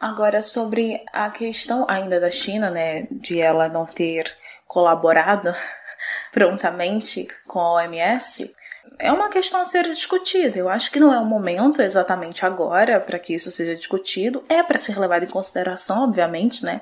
Agora, 0.01 0.41
sobre 0.41 1.05
a 1.13 1.31
questão 1.31 1.85
ainda 1.87 2.19
da 2.19 2.31
China, 2.31 2.71
né, 2.71 3.07
de 3.11 3.39
ela 3.39 3.69
não 3.69 3.85
ter 3.85 4.35
colaborado 4.67 5.55
prontamente 6.33 7.29
com 7.47 7.61
a 7.61 7.75
OMS, 7.75 8.55
é 9.01 9.13
uma 9.13 9.29
questão 9.29 9.61
a 9.61 9.65
ser 9.65 9.85
discutida. 9.85 10.59
Eu 10.59 10.69
acho 10.69 10.91
que 10.91 11.01
não 11.01 11.13
é 11.13 11.19
o 11.19 11.25
momento 11.25 11.83
exatamente 11.83 12.45
agora 12.45 13.01
para 13.01 13.19
que 13.19 13.35
isso 13.35 13.51
seja 13.51 13.75
discutido. 13.75 14.45
É 14.49 14.63
para 14.63 14.79
ser 14.79 14.99
levado 14.99 15.25
em 15.25 15.29
consideração, 15.29 16.05
obviamente, 16.05 16.65
né? 16.65 16.81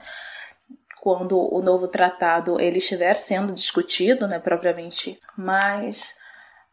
Quando 1.01 1.39
o 1.39 1.63
novo 1.63 1.89
tratado 1.89 2.61
ele 2.61 2.79
estiver 2.79 3.15
sendo 3.15 3.53
discutido, 3.53 4.27
né, 4.27 4.39
propriamente. 4.39 5.19
Mas 5.37 6.17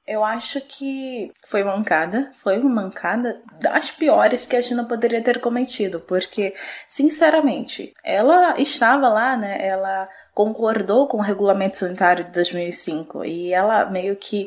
eu 0.07 0.23
acho 0.23 0.61
que 0.61 1.31
foi 1.45 1.63
mancada, 1.63 2.29
foi 2.33 2.57
uma 2.57 2.83
mancada 2.83 3.41
das 3.59 3.89
piores 3.89 4.45
que 4.45 4.55
a 4.55 4.61
China 4.61 4.83
poderia 4.85 5.21
ter 5.21 5.39
cometido, 5.39 5.99
porque, 5.99 6.53
sinceramente, 6.87 7.93
ela 8.03 8.59
estava 8.59 9.09
lá, 9.09 9.35
né? 9.37 9.57
Ela 9.65 10.07
concordou 10.33 11.07
com 11.07 11.17
o 11.17 11.21
regulamento 11.21 11.77
sanitário 11.77 12.25
de 12.25 12.31
2005 12.31 13.23
e 13.23 13.53
ela 13.53 13.85
meio 13.85 14.15
que 14.15 14.45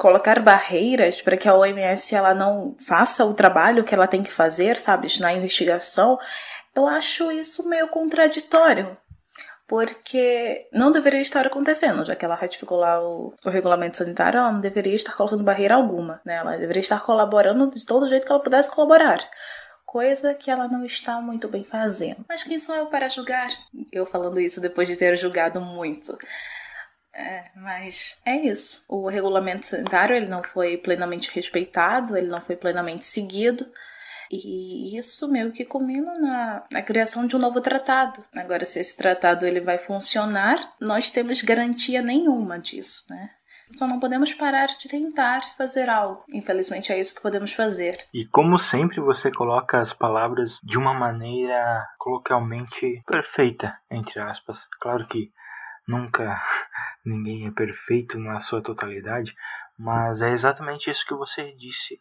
colocar 0.00 0.40
barreiras 0.40 1.20
para 1.20 1.36
que 1.36 1.46
a 1.46 1.54
OMS 1.54 2.14
ela 2.14 2.34
não 2.34 2.74
faça 2.86 3.22
o 3.26 3.34
trabalho 3.34 3.84
que 3.84 3.94
ela 3.94 4.06
tem 4.06 4.22
que 4.22 4.32
fazer, 4.32 4.78
sabe, 4.78 5.08
na 5.20 5.30
investigação, 5.30 6.18
eu 6.74 6.86
acho 6.86 7.30
isso 7.30 7.68
meio 7.68 7.86
contraditório. 7.88 8.96
Porque 9.68 10.66
não 10.72 10.90
deveria 10.90 11.20
estar 11.20 11.46
acontecendo, 11.46 12.04
já 12.04 12.16
que 12.16 12.24
ela 12.24 12.34
ratificou 12.34 12.78
lá 12.78 13.00
o, 13.00 13.34
o 13.44 13.50
regulamento 13.50 13.98
sanitário, 13.98 14.38
ela 14.38 14.50
não 14.50 14.60
deveria 14.60 14.96
estar 14.96 15.14
colocando 15.14 15.44
barreira 15.44 15.74
alguma, 15.74 16.20
né? 16.24 16.36
Ela 16.36 16.56
deveria 16.56 16.80
estar 16.80 17.00
colaborando 17.02 17.70
de 17.70 17.84
todo 17.84 18.08
jeito 18.08 18.26
que 18.26 18.32
ela 18.32 18.42
pudesse 18.42 18.68
colaborar 18.70 19.20
coisa 19.86 20.34
que 20.34 20.48
ela 20.48 20.68
não 20.68 20.84
está 20.84 21.20
muito 21.20 21.48
bem 21.48 21.64
fazendo. 21.64 22.24
Mas 22.28 22.44
quem 22.44 22.60
sou 22.60 22.76
eu 22.76 22.86
para 22.86 23.08
julgar? 23.08 23.48
Eu 23.90 24.06
falando 24.06 24.38
isso 24.38 24.60
depois 24.60 24.86
de 24.86 24.94
ter 24.94 25.16
julgado 25.16 25.60
muito. 25.60 26.16
É, 27.20 27.50
mas 27.54 28.20
é 28.24 28.36
isso. 28.36 28.84
O 28.88 29.08
regulamento 29.08 29.66
sanitário 29.66 30.16
ele 30.16 30.26
não 30.26 30.42
foi 30.42 30.78
plenamente 30.78 31.30
respeitado, 31.32 32.16
ele 32.16 32.28
não 32.28 32.40
foi 32.40 32.56
plenamente 32.56 33.04
seguido. 33.04 33.66
E 34.30 34.96
isso 34.96 35.30
meio 35.30 35.50
que 35.50 35.64
culmina 35.64 36.14
na, 36.18 36.64
na, 36.70 36.82
criação 36.82 37.26
de 37.26 37.34
um 37.34 37.38
novo 37.38 37.60
tratado. 37.60 38.22
Agora, 38.36 38.64
se 38.64 38.78
esse 38.78 38.96
tratado 38.96 39.44
ele 39.44 39.60
vai 39.60 39.76
funcionar, 39.76 40.72
nós 40.80 41.10
temos 41.10 41.42
garantia 41.42 42.00
nenhuma 42.00 42.58
disso, 42.58 43.04
né? 43.10 43.30
Só 43.76 43.86
não 43.86 44.00
podemos 44.00 44.32
parar 44.32 44.66
de 44.66 44.88
tentar 44.88 45.42
fazer 45.56 45.88
algo. 45.88 46.24
Infelizmente 46.32 46.92
é 46.92 46.98
isso 46.98 47.14
que 47.14 47.22
podemos 47.22 47.52
fazer. 47.52 47.98
E 48.12 48.24
como 48.26 48.58
sempre 48.58 49.00
você 49.00 49.30
coloca 49.30 49.78
as 49.78 49.92
palavras 49.92 50.58
de 50.62 50.76
uma 50.76 50.94
maneira 50.94 51.86
coloquialmente 51.98 53.02
perfeita, 53.06 53.76
entre 53.90 54.20
aspas. 54.20 54.66
Claro 54.80 55.06
que 55.06 55.32
nunca 55.90 56.40
ninguém 57.04 57.46
é 57.46 57.50
perfeito 57.50 58.18
na 58.18 58.38
sua 58.38 58.62
totalidade, 58.62 59.34
mas 59.76 60.22
é 60.22 60.30
exatamente 60.30 60.88
isso 60.88 61.04
que 61.06 61.14
você 61.14 61.52
disse 61.52 61.98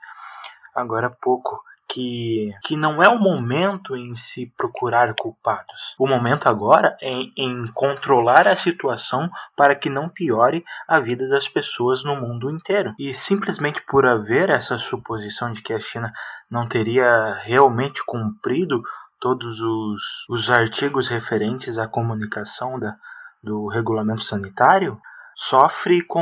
agora 0.76 1.08
há 1.08 1.10
pouco 1.10 1.64
que, 1.90 2.54
que 2.64 2.78
não 2.78 3.02
é 3.02 3.10
o 3.10 3.18
momento 3.18 3.96
em 3.96 4.16
se 4.16 4.46
procurar 4.56 5.14
culpados. 5.16 5.96
O 5.98 6.08
momento 6.08 6.48
agora 6.48 6.96
é 7.02 7.12
em 7.36 7.66
controlar 7.74 8.48
a 8.48 8.56
situação 8.56 9.28
para 9.58 9.76
que 9.76 9.90
não 9.90 10.08
piore 10.08 10.64
a 10.88 11.00
vida 11.00 11.28
das 11.28 11.48
pessoas 11.48 12.04
no 12.04 12.16
mundo 12.16 12.52
inteiro. 12.52 12.94
E 13.00 13.12
simplesmente 13.14 13.82
por 13.88 14.06
haver 14.06 14.52
essa 14.52 14.78
suposição 14.78 15.52
de 15.52 15.64
que 15.64 15.74
a 15.74 15.80
China 15.80 16.14
não 16.50 16.68
teria 16.68 17.34
realmente 17.42 18.04
cumprido 18.06 18.84
todos 19.20 19.60
os, 19.60 20.04
os 20.30 20.52
artigos 20.52 21.10
referentes 21.10 21.78
à 21.78 21.88
comunicação 21.88 22.80
da, 22.80 22.96
do 23.44 23.68
regulamento 23.68 24.24
sanitário, 24.24 25.00
sofre 25.36 26.04
com 26.04 26.22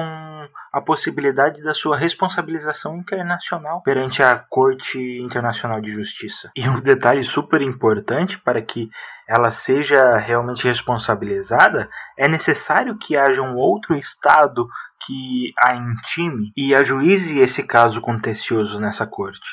a 0.72 0.80
possibilidade 0.80 1.64
da 1.64 1.74
sua 1.74 1.98
responsabilização 1.98 2.96
internacional 2.98 3.82
perante 3.82 4.22
a 4.22 4.38
Corte 4.38 5.00
Internacional 5.20 5.82
de 5.82 5.90
Justiça. 5.90 6.52
E 6.56 6.70
um 6.70 6.80
detalhe 6.80 7.24
super 7.24 7.62
importante 7.62 8.38
para 8.40 8.62
que 8.62 8.90
ela 9.28 9.50
seja 9.50 10.18
realmente 10.18 10.66
responsabilizada, 10.66 11.90
é 12.16 12.28
necessário 12.28 12.98
que 12.98 13.18
haja 13.18 13.42
um 13.42 13.56
outro 13.56 13.96
Estado 13.96 14.68
que 15.06 15.52
a 15.58 15.76
intime 15.76 16.52
e 16.56 16.76
ajuize 16.76 17.40
esse 17.40 17.64
caso 17.64 18.00
contencioso 18.00 18.80
nessa 18.80 19.08
corte. 19.08 19.48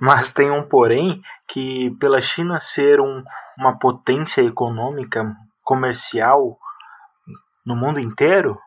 Mas 0.00 0.32
tem 0.32 0.50
um 0.50 0.66
porém 0.66 1.22
que, 1.46 1.96
pela 2.00 2.20
China 2.20 2.58
ser 2.58 3.00
um, 3.00 3.22
uma 3.56 3.78
potência 3.78 4.42
econômica, 4.42 5.24
comercial 5.62 6.58
no 7.64 7.74
mundo 7.74 7.98
inteiro, 7.98 8.58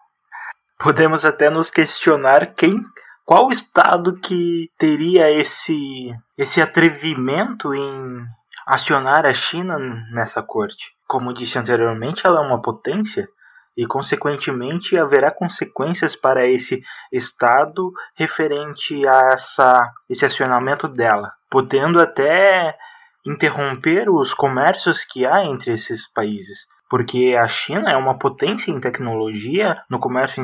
podemos 0.79 1.25
até 1.25 1.49
nos 1.49 1.69
questionar 1.69 2.53
quem 2.55 2.83
qual 3.25 3.51
estado 3.51 4.17
que 4.21 4.71
teria 4.77 5.29
esse 5.29 6.15
esse 6.37 6.61
atrevimento 6.61 7.73
em 7.73 8.25
acionar 8.65 9.25
a 9.25 9.33
China 9.33 9.77
nessa 10.13 10.41
corte. 10.41 10.93
Como 11.05 11.33
disse 11.33 11.57
anteriormente, 11.57 12.25
ela 12.25 12.41
é 12.41 12.47
uma 12.47 12.61
potência 12.61 13.27
e 13.75 13.85
consequentemente 13.85 14.97
haverá 14.97 15.29
consequências 15.29 16.15
para 16.15 16.47
esse 16.47 16.81
estado 17.11 17.91
referente 18.15 19.05
a 19.07 19.33
essa 19.33 19.91
esse 20.09 20.25
acionamento 20.25 20.87
dela, 20.87 21.33
podendo 21.49 21.99
até 21.99 22.77
interromper 23.25 24.09
os 24.09 24.33
comércios 24.33 25.03
que 25.03 25.25
há 25.25 25.43
entre 25.43 25.73
esses 25.73 26.07
países 26.13 26.65
porque 26.89 27.35
a 27.37 27.47
China 27.47 27.91
é 27.91 27.97
uma 27.97 28.17
potência 28.17 28.71
em 28.71 28.79
tecnologia, 28.79 29.83
no 29.89 29.99
comércio 29.99 30.43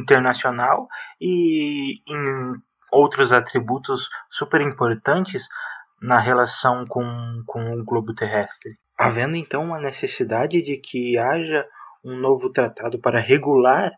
internacional 0.00 0.88
e 1.20 2.00
em 2.06 2.54
outros 2.90 3.32
atributos 3.32 4.08
super 4.30 4.60
importantes 4.60 5.46
na 6.00 6.18
relação 6.18 6.86
com, 6.86 7.42
com 7.46 7.74
o 7.74 7.84
globo 7.84 8.14
terrestre. 8.14 8.76
Havendo 8.98 9.36
então 9.36 9.64
uma 9.64 9.80
necessidade 9.80 10.62
de 10.62 10.76
que 10.76 11.16
haja 11.16 11.66
um 12.04 12.16
novo 12.16 12.50
tratado 12.50 12.98
para 12.98 13.20
regular 13.20 13.90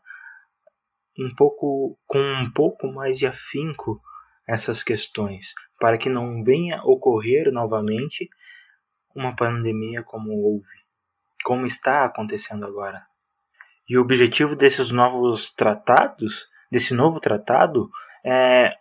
um 1.19 1.35
pouco 1.35 1.99
com 2.07 2.19
um 2.19 2.51
pouco 2.53 2.87
mais 2.89 3.19
de 3.19 3.27
afinco 3.27 4.01
essas 4.47 4.83
questões, 4.83 5.55
para 5.81 5.99
que 5.99 6.09
não 6.09 6.45
venha 6.45 6.81
ocorrer 6.85 7.51
novamente 7.51 8.29
uma 9.15 9.35
pandemia 9.35 10.03
como 10.03 10.31
houve 10.31 10.86
como 11.47 11.65
está 11.65 12.05
acontecendo 12.05 12.67
agora. 12.67 13.07
E 13.89 13.97
o 13.97 14.01
objetivo 14.01 14.57
desses 14.57 14.91
novos 14.91 15.49
tratados, 15.55 16.45
desse 16.73 16.93
novo 16.93 17.21
tratado, 17.21 17.89
é 18.25 18.73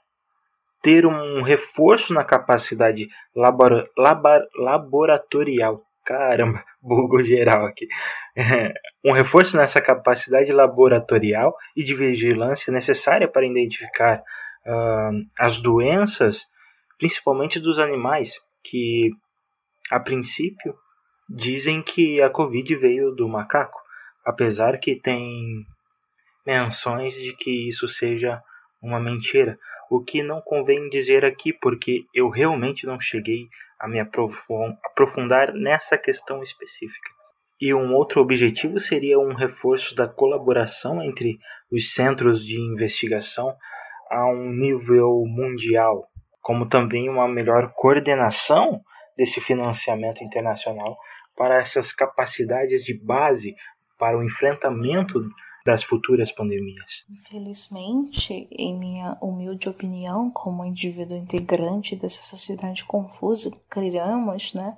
ter 0.82 1.06
um 1.06 1.44
reforço 1.44 2.12
na 2.12 2.24
capacidade 2.24 3.08
labor, 3.36 3.88
labor, 3.96 4.42
laboratorial. 4.58 5.84
Caramba, 6.04 6.66
bugo 6.82 7.24
geral 7.24 7.68
aqui. 7.68 7.88
É, 8.36 8.74
um 9.04 9.12
reforço 9.12 9.56
nessa 9.56 9.80
capacidade 9.80 10.52
laboratorial 10.52 11.56
e 11.76 11.84
de 11.84 11.94
vigilância 11.94 12.74
necessária 12.74 13.28
para 13.28 13.46
identificar 13.46 14.24
uh, 14.66 15.12
as 15.38 15.62
doenças, 15.62 16.42
principalmente 16.98 17.60
dos 17.60 17.78
animais, 17.78 18.42
que 18.64 19.12
a 19.92 20.00
princípio 20.00 20.76
Dizem 21.28 21.82
que 21.82 22.22
a 22.22 22.30
Covid 22.30 22.76
veio 22.76 23.12
do 23.12 23.28
macaco, 23.28 23.80
apesar 24.24 24.78
que 24.78 24.96
tem 24.96 25.66
menções 26.46 27.16
de 27.16 27.36
que 27.36 27.68
isso 27.68 27.88
seja 27.88 28.42
uma 28.80 29.00
mentira, 29.00 29.58
o 29.90 30.04
que 30.04 30.22
não 30.22 30.40
convém 30.40 30.88
dizer 30.90 31.26
aqui 31.26 31.52
porque 31.52 32.06
eu 32.14 32.30
realmente 32.30 32.86
não 32.86 33.00
cheguei 33.00 33.48
a 33.80 33.88
me 33.88 34.00
aprofundar 34.00 35.52
nessa 35.54 35.98
questão 35.98 36.44
específica. 36.44 37.10
E 37.60 37.74
um 37.74 37.94
outro 37.96 38.22
objetivo 38.22 38.80
seria 38.80 39.18
um 39.18 39.34
reforço 39.34 39.96
da 39.96 40.08
colaboração 40.08 41.02
entre 41.02 41.40
os 41.72 41.94
centros 41.94 42.46
de 42.46 42.60
investigação 42.60 43.56
a 44.12 44.28
um 44.28 44.52
nível 44.52 45.24
mundial, 45.26 46.08
como 46.42 46.68
também 46.68 47.10
uma 47.10 47.28
melhor 47.28 47.74
coordenação 47.76 48.82
desse 49.18 49.42
financiamento 49.42 50.24
internacional 50.24 50.98
para 51.36 51.58
essas 51.58 51.92
capacidades 51.92 52.84
de 52.84 52.94
base 52.94 53.56
para 53.98 54.18
o 54.18 54.24
enfrentamento 54.24 55.20
das 55.66 55.84
futuras 55.84 56.32
pandemias. 56.32 57.04
Infelizmente, 57.10 58.48
em 58.52 58.78
minha 58.78 59.18
humilde 59.20 59.68
opinião, 59.68 60.30
como 60.30 60.64
indivíduo 60.64 61.18
integrante 61.18 61.96
dessa 61.96 62.22
sociedade 62.22 62.86
confusa 62.86 63.50
que 63.50 63.60
criamos, 63.68 64.54
né? 64.54 64.78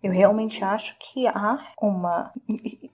Eu 0.00 0.12
realmente 0.12 0.62
acho 0.62 0.96
que 1.00 1.26
há 1.26 1.72
uma 1.82 2.32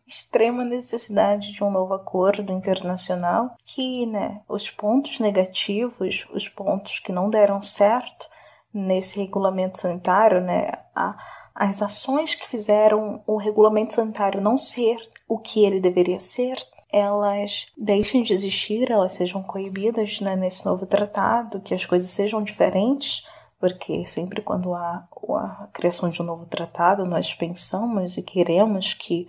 extrema 0.07 0.65
necessidade 0.65 1.53
de 1.53 1.63
um 1.63 1.71
novo 1.71 1.93
acordo 1.93 2.51
internacional 2.51 3.55
que, 3.67 4.07
né, 4.07 4.41
os 4.49 4.71
pontos 4.71 5.21
negativos, 5.21 6.27
os 6.33 6.49
pontos 6.49 7.01
que 7.01 7.13
não 7.13 7.29
deram 7.29 7.63
certo 7.63 8.27
nesse 8.73 9.21
regulamento 9.21 9.79
sanitário, 9.79 10.41
né, 10.41 10.69
a, 10.95 11.15
as 11.55 11.81
ações 11.81 12.35
que 12.35 12.49
fizeram 12.49 13.23
o 13.27 13.37
regulamento 13.37 13.95
sanitário 13.95 14.41
não 14.41 14.59
ser 14.59 14.97
o 15.29 15.39
que 15.39 15.65
ele 15.65 15.81
deveria 15.81 16.19
ser, 16.19 16.57
elas 16.91 17.67
deixem 17.77 18.23
de 18.23 18.33
existir, 18.33 18.91
elas 18.91 19.15
sejam 19.15 19.43
coibidas 19.43 20.21
né, 20.21 20.37
nesse 20.37 20.65
novo 20.65 20.87
tratado, 20.87 21.61
que 21.61 21.75
as 21.75 21.85
coisas 21.85 22.11
sejam 22.11 22.43
diferentes 22.43 23.25
porque 23.65 24.05
sempre 24.05 24.43
quando 24.43 24.75
há 24.75 25.09
a 25.39 25.69
criação 25.73 26.11
de 26.11 26.21
um 26.21 26.25
novo 26.27 26.45
tratado, 26.45 27.07
nós 27.07 27.33
pensamos 27.33 28.19
e 28.19 28.23
queremos 28.23 28.93
que 28.93 29.27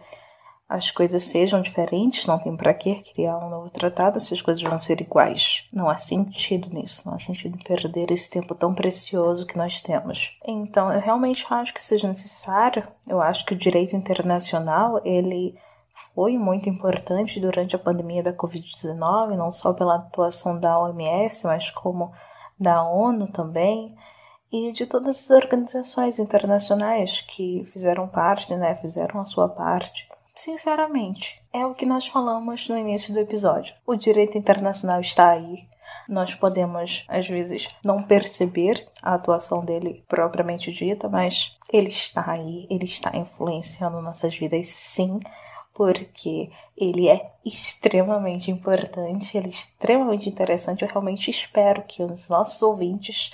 as 0.75 0.91
coisas 0.91 1.23
sejam 1.23 1.61
diferentes, 1.61 2.27
não 2.27 2.37
tem 2.37 2.55
para 2.55 2.73
que 2.73 2.95
criar 3.13 3.37
um 3.37 3.49
novo 3.49 3.69
tratado 3.69 4.19
se 4.19 4.33
as 4.33 4.41
coisas 4.41 4.61
vão 4.61 4.77
ser 4.77 4.99
iguais. 5.01 5.67
Não 5.71 5.89
há 5.89 5.97
sentido 5.97 6.69
nisso, 6.69 7.03
não 7.05 7.15
há 7.15 7.19
sentido 7.19 7.55
em 7.55 7.63
perder 7.63 8.11
esse 8.11 8.29
tempo 8.29 8.53
tão 8.53 8.73
precioso 8.73 9.47
que 9.47 9.57
nós 9.57 9.81
temos. 9.81 10.37
Então, 10.45 10.91
eu 10.91 10.99
realmente 10.99 11.45
acho 11.49 11.73
que 11.73 11.81
seja 11.81 12.07
necessário, 12.07 12.85
eu 13.07 13.21
acho 13.21 13.45
que 13.45 13.53
o 13.53 13.57
direito 13.57 13.95
internacional, 13.95 15.01
ele 15.05 15.57
foi 16.13 16.37
muito 16.37 16.67
importante 16.67 17.39
durante 17.39 17.75
a 17.75 17.79
pandemia 17.79 18.21
da 18.21 18.33
Covid-19, 18.33 19.35
não 19.35 19.51
só 19.51 19.73
pela 19.73 19.95
atuação 19.95 20.59
da 20.59 20.77
OMS, 20.77 21.47
mas 21.47 21.69
como 21.69 22.11
da 22.59 22.83
ONU 22.83 23.27
também 23.27 23.95
e 24.51 24.71
de 24.71 24.85
todas 24.85 25.19
as 25.19 25.29
organizações 25.29 26.19
internacionais 26.19 27.21
que 27.21 27.65
fizeram 27.71 28.07
parte, 28.07 28.53
né, 28.55 28.75
fizeram 28.75 29.19
a 29.19 29.25
sua 29.25 29.49
parte. 29.49 30.07
Sinceramente, 30.35 31.41
é 31.53 31.65
o 31.65 31.73
que 31.73 31.85
nós 31.85 32.07
falamos 32.07 32.67
no 32.67 32.77
início 32.77 33.13
do 33.13 33.21
episódio. 33.21 33.73
O 33.87 33.95
direito 33.95 34.37
internacional 34.37 34.99
está 34.99 35.29
aí. 35.29 35.65
Nós 36.09 36.35
podemos, 36.35 37.05
às 37.07 37.25
vezes, 37.25 37.69
não 37.83 38.03
perceber 38.03 38.85
a 39.01 39.13
atuação 39.13 39.63
dele 39.63 40.03
propriamente 40.09 40.73
dita, 40.73 41.07
mas 41.07 41.55
ele 41.71 41.87
está 41.87 42.31
aí, 42.31 42.67
ele 42.69 42.83
está 42.83 43.15
influenciando 43.15 44.01
nossas 44.01 44.35
vidas, 44.37 44.67
sim, 44.67 45.21
porque 45.73 46.51
ele 46.77 47.07
é 47.07 47.31
extremamente 47.45 48.51
importante, 48.51 49.37
ele 49.37 49.47
é 49.47 49.49
extremamente 49.49 50.27
interessante. 50.27 50.83
Eu 50.83 50.89
realmente 50.89 51.31
espero 51.31 51.81
que 51.83 52.03
os 52.03 52.27
nossos 52.27 52.61
ouvintes 52.61 53.31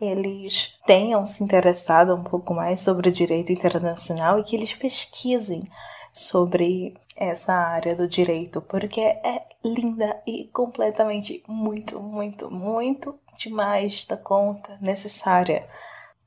eles 0.00 0.72
tenham 0.86 1.26
se 1.26 1.44
interessado 1.44 2.14
um 2.14 2.22
pouco 2.22 2.54
mais 2.54 2.80
sobre 2.80 3.10
o 3.10 3.12
direito 3.12 3.52
internacional 3.52 4.38
e 4.38 4.44
que 4.44 4.56
eles 4.56 4.72
pesquisem 4.72 5.68
sobre 6.12 6.96
essa 7.16 7.52
área 7.52 7.96
do 7.96 8.06
direito, 8.06 8.60
porque 8.62 9.00
é 9.00 9.46
linda 9.64 10.20
e 10.26 10.44
completamente 10.48 11.42
muito, 11.48 12.00
muito, 12.00 12.50
muito 12.50 13.18
demais 13.36 14.06
da 14.06 14.16
conta 14.16 14.78
necessária. 14.80 15.68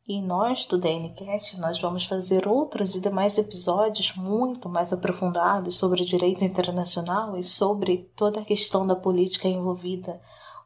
E 0.08 0.22
nós 0.22 0.66
do 0.66 0.78
DNCast, 0.78 1.58
nós 1.60 1.80
vamos 1.80 2.06
fazer 2.06 2.48
outros 2.48 2.96
e 2.96 3.00
demais 3.00 3.38
episódios 3.38 4.14
muito 4.16 4.68
mais 4.68 4.92
aprofundados 4.92 5.78
sobre 5.78 6.04
direito 6.04 6.44
internacional 6.44 7.38
e 7.38 7.44
sobre 7.44 8.12
toda 8.16 8.42
a 8.42 8.46
questão 8.46 8.86
da 8.86 8.96
política 8.96 9.48
envolvida, 9.48 10.20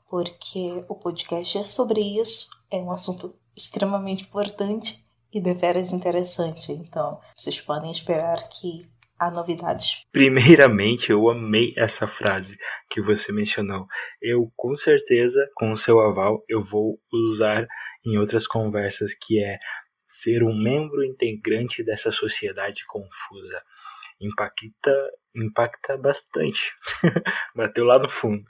porque 0.09 0.84
o 0.88 0.95
podcast 0.95 1.59
é 1.59 1.63
sobre 1.63 2.01
isso, 2.01 2.49
é 2.72 2.78
um 2.78 2.91
assunto 2.91 3.36
extremamente 3.55 4.24
importante 4.24 5.05
e 5.32 5.39
deveras 5.41 5.91
interessante. 5.91 6.72
Então, 6.72 7.20
vocês 7.36 7.59
podem 7.59 7.91
esperar 7.91 8.47
que 8.49 8.89
há 9.20 9.32
novidades. 9.32 10.05
Primeiramente, 10.11 11.11
eu 11.11 11.30
amei 11.30 11.74
essa 11.78 12.07
frase 12.07 12.57
que 12.89 13.01
você 13.01 13.32
mencionou. 13.32 13.88
Eu, 14.22 14.51
com 14.55 14.76
certeza, 14.76 15.49
com 15.55 15.72
o 15.72 15.78
seu 15.78 15.99
aval, 15.99 16.43
eu 16.47 16.63
vou 16.63 16.99
usar 17.11 17.68
em 18.05 18.18
outras 18.18 18.45
conversas 18.45 19.13
que 19.13 19.43
é 19.43 19.57
ser 20.07 20.43
um 20.43 20.55
membro 20.55 21.03
integrante 21.03 21.84
dessa 21.84 22.11
sociedade 22.11 22.86
confusa. 22.88 23.61
Impacta, 24.22 25.11
impacta 25.36 25.97
bastante. 25.97 26.72
Bateu 27.55 27.84
lá 27.84 27.99
no 27.99 28.09
fundo. 28.09 28.43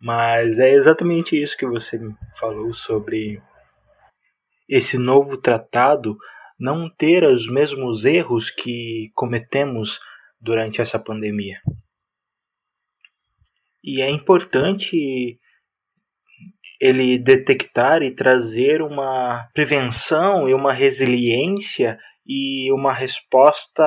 Mas 0.00 0.58
é 0.58 0.70
exatamente 0.72 1.40
isso 1.40 1.56
que 1.56 1.66
você 1.66 1.98
falou 2.38 2.72
sobre 2.72 3.42
esse 4.68 4.96
novo 4.96 5.36
tratado 5.36 6.16
não 6.58 6.90
ter 6.90 7.24
os 7.24 7.50
mesmos 7.50 8.04
erros 8.04 8.50
que 8.50 9.10
cometemos 9.14 9.98
durante 10.40 10.80
essa 10.80 10.98
pandemia. 10.98 11.58
E 13.82 14.02
é 14.02 14.10
importante 14.10 15.38
ele 16.80 17.18
detectar 17.18 18.02
e 18.02 18.14
trazer 18.14 18.80
uma 18.80 19.48
prevenção 19.52 20.48
e 20.48 20.54
uma 20.54 20.72
resiliência 20.72 21.98
e 22.26 22.72
uma 22.72 22.92
resposta 22.92 23.84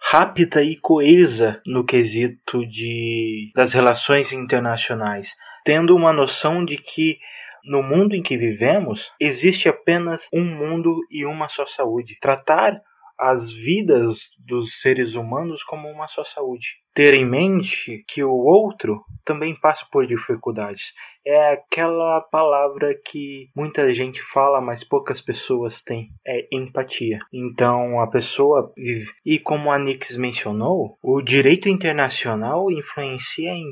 rápida 0.00 0.62
e 0.62 0.76
coesa 0.76 1.60
no 1.66 1.84
quesito 1.84 2.66
de 2.66 3.50
das 3.54 3.72
relações 3.72 4.32
internacionais, 4.32 5.34
tendo 5.64 5.94
uma 5.94 6.12
noção 6.12 6.64
de 6.64 6.76
que 6.76 7.18
no 7.64 7.82
mundo 7.82 8.14
em 8.14 8.22
que 8.22 8.38
vivemos, 8.38 9.10
existe 9.20 9.68
apenas 9.68 10.26
um 10.32 10.44
mundo 10.44 11.00
e 11.10 11.26
uma 11.26 11.48
só 11.48 11.66
saúde. 11.66 12.16
Tratar 12.20 12.80
as 13.20 13.52
vidas 13.52 14.18
dos 14.38 14.80
seres 14.80 15.14
humanos 15.14 15.62
como 15.62 15.88
uma 15.88 16.08
só 16.08 16.24
saúde. 16.24 16.80
Ter 16.94 17.14
em 17.14 17.24
mente 17.24 18.04
que 18.08 18.24
o 18.24 18.32
outro 18.32 19.04
também 19.24 19.54
passa 19.54 19.86
por 19.92 20.06
dificuldades. 20.06 20.92
É 21.24 21.52
aquela 21.52 22.20
palavra 22.20 22.98
que 23.06 23.48
muita 23.54 23.92
gente 23.92 24.22
fala, 24.22 24.60
mas 24.60 24.82
poucas 24.82 25.20
pessoas 25.20 25.82
têm. 25.82 26.08
É 26.26 26.48
empatia. 26.50 27.20
Então 27.32 28.00
a 28.00 28.06
pessoa 28.08 28.72
vive. 28.76 29.10
E 29.24 29.38
como 29.38 29.70
a 29.70 29.78
Nix 29.78 30.16
mencionou, 30.16 30.98
o 31.02 31.22
direito 31.22 31.68
internacional 31.68 32.70
influencia 32.70 33.50
em 33.50 33.70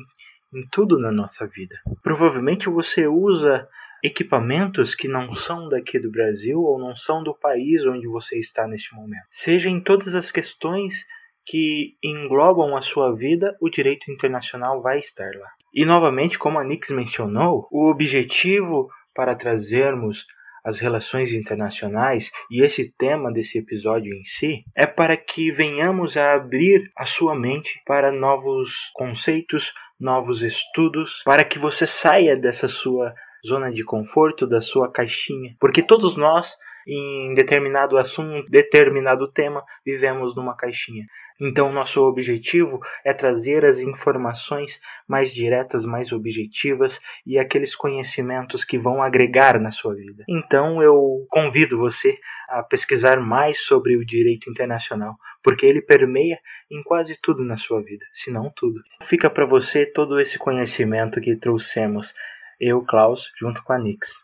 em 0.54 0.66
tudo 0.70 0.98
na 0.98 1.10
nossa 1.10 1.46
vida. 1.46 1.76
Provavelmente 2.02 2.68
você 2.68 3.06
usa 3.06 3.68
equipamentos 4.02 4.94
que 4.94 5.08
não 5.08 5.34
são 5.34 5.68
daqui 5.68 5.98
do 5.98 6.10
Brasil 6.10 6.60
ou 6.60 6.78
não 6.78 6.94
são 6.94 7.22
do 7.22 7.34
país 7.34 7.84
onde 7.84 8.06
você 8.06 8.38
está 8.38 8.66
neste 8.66 8.94
momento. 8.94 9.26
Seja 9.30 9.68
em 9.68 9.80
todas 9.80 10.14
as 10.14 10.30
questões 10.30 11.04
que 11.44 11.96
englobam 12.04 12.76
a 12.76 12.82
sua 12.82 13.14
vida, 13.14 13.56
o 13.60 13.70
direito 13.70 14.10
internacional 14.10 14.82
vai 14.82 14.98
estar 14.98 15.30
lá. 15.34 15.48
E 15.72 15.84
novamente, 15.84 16.38
como 16.38 16.58
a 16.58 16.64
Nix 16.64 16.90
mencionou, 16.90 17.66
o 17.70 17.88
objetivo 17.88 18.88
para 19.14 19.34
trazermos 19.34 20.26
as 20.64 20.78
relações 20.78 21.32
internacionais 21.32 22.30
e 22.50 22.62
esse 22.62 22.92
tema 22.98 23.32
desse 23.32 23.58
episódio 23.58 24.12
em 24.12 24.24
si 24.24 24.64
é 24.76 24.86
para 24.86 25.16
que 25.16 25.50
venhamos 25.50 26.16
a 26.16 26.34
abrir 26.34 26.90
a 26.96 27.06
sua 27.06 27.34
mente 27.34 27.80
para 27.86 28.12
novos 28.12 28.90
conceitos, 28.94 29.72
novos 29.98 30.42
estudos, 30.42 31.22
para 31.24 31.44
que 31.44 31.58
você 31.58 31.86
saia 31.86 32.36
dessa 32.36 32.68
sua 32.68 33.14
zona 33.46 33.70
de 33.70 33.84
conforto, 33.84 34.46
da 34.46 34.60
sua 34.60 34.90
caixinha, 34.90 35.54
porque 35.60 35.82
todos 35.82 36.16
nós 36.16 36.56
em 36.88 37.34
determinado 37.34 37.98
assunto, 37.98 38.50
determinado 38.50 39.30
tema, 39.30 39.62
vivemos 39.84 40.34
numa 40.34 40.56
caixinha. 40.56 41.04
Então, 41.40 41.70
nosso 41.70 42.02
objetivo 42.02 42.80
é 43.04 43.12
trazer 43.12 43.64
as 43.64 43.78
informações 43.78 44.80
mais 45.06 45.32
diretas, 45.32 45.84
mais 45.84 46.12
objetivas 46.12 46.98
e 47.26 47.38
aqueles 47.38 47.76
conhecimentos 47.76 48.64
que 48.64 48.78
vão 48.78 49.02
agregar 49.02 49.60
na 49.60 49.70
sua 49.70 49.94
vida. 49.94 50.24
Então, 50.26 50.82
eu 50.82 51.26
convido 51.28 51.78
você 51.78 52.18
a 52.48 52.62
pesquisar 52.62 53.20
mais 53.20 53.60
sobre 53.60 53.94
o 53.96 54.04
direito 54.04 54.50
internacional, 54.50 55.14
porque 55.42 55.66
ele 55.66 55.82
permeia 55.82 56.38
em 56.70 56.82
quase 56.82 57.16
tudo 57.22 57.44
na 57.44 57.56
sua 57.56 57.82
vida, 57.82 58.04
se 58.12 58.30
não 58.30 58.50
tudo. 58.56 58.80
Fica 59.02 59.28
para 59.28 59.44
você 59.44 59.84
todo 59.84 60.18
esse 60.18 60.38
conhecimento 60.38 61.20
que 61.20 61.36
trouxemos, 61.36 62.14
eu, 62.60 62.82
Klaus, 62.82 63.30
junto 63.38 63.62
com 63.62 63.72
a 63.72 63.78
Nix. 63.78 64.22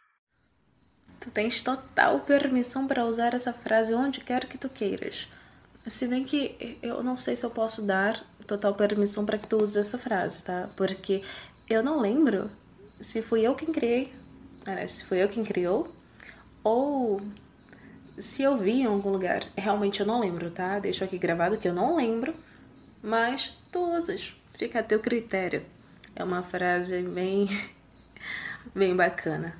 Tu 1.21 1.31
tens 1.31 1.63
total 1.63 2.21
permissão 2.21 2.87
para 2.87 3.05
usar 3.05 3.35
essa 3.35 3.53
frase 3.53 3.95
onde 3.95 4.21
quer 4.21 4.47
que 4.47 4.59
tu 4.59 4.69
queiras. 4.69 5.29
Se 5.87 6.09
bem 6.09 6.25
que 6.25 6.79
eu 6.83 7.03
não 7.03 7.17
sei 7.17 7.37
se 7.37 7.45
eu 7.45 7.51
posso 7.51 7.83
dar 7.87 8.19
total 8.47 8.75
permissão 8.75 9.25
para 9.25 9.39
que 9.39 9.47
tu 9.47 9.63
use 9.63 9.79
essa 9.79 9.99
frase, 9.99 10.45
tá? 10.45 10.69
Porque 10.77 11.23
eu 11.69 11.83
não 11.83 12.01
lembro 12.01 12.51
se 13.01 13.23
fui 13.23 13.43
eu 13.43 13.55
quem 13.55 13.73
criei, 13.73 14.13
se 14.89 15.05
foi 15.05 15.23
eu 15.23 15.29
quem 15.29 15.45
criou, 15.45 15.95
ou 16.63 17.21
se 18.19 18.43
eu 18.43 18.57
vi 18.57 18.81
em 18.83 18.87
algum 18.87 19.11
lugar. 19.11 19.43
Realmente 19.57 20.01
eu 20.01 20.07
não 20.07 20.21
lembro, 20.21 20.51
tá? 20.51 20.79
Deixo 20.79 21.05
aqui 21.05 21.19
gravado 21.19 21.59
que 21.59 21.69
eu 21.69 21.75
não 21.75 21.97
lembro, 21.97 22.35
mas 23.03 23.59
tu 23.73 23.97
usas. 23.97 24.35
fica 24.59 24.81
a 24.81 24.83
teu 24.83 25.01
critério. 25.01 25.65
É 26.15 26.23
uma 26.23 26.43
frase 26.43 27.03
bem, 27.03 27.49
bem 28.75 28.95
bacana. 28.97 29.55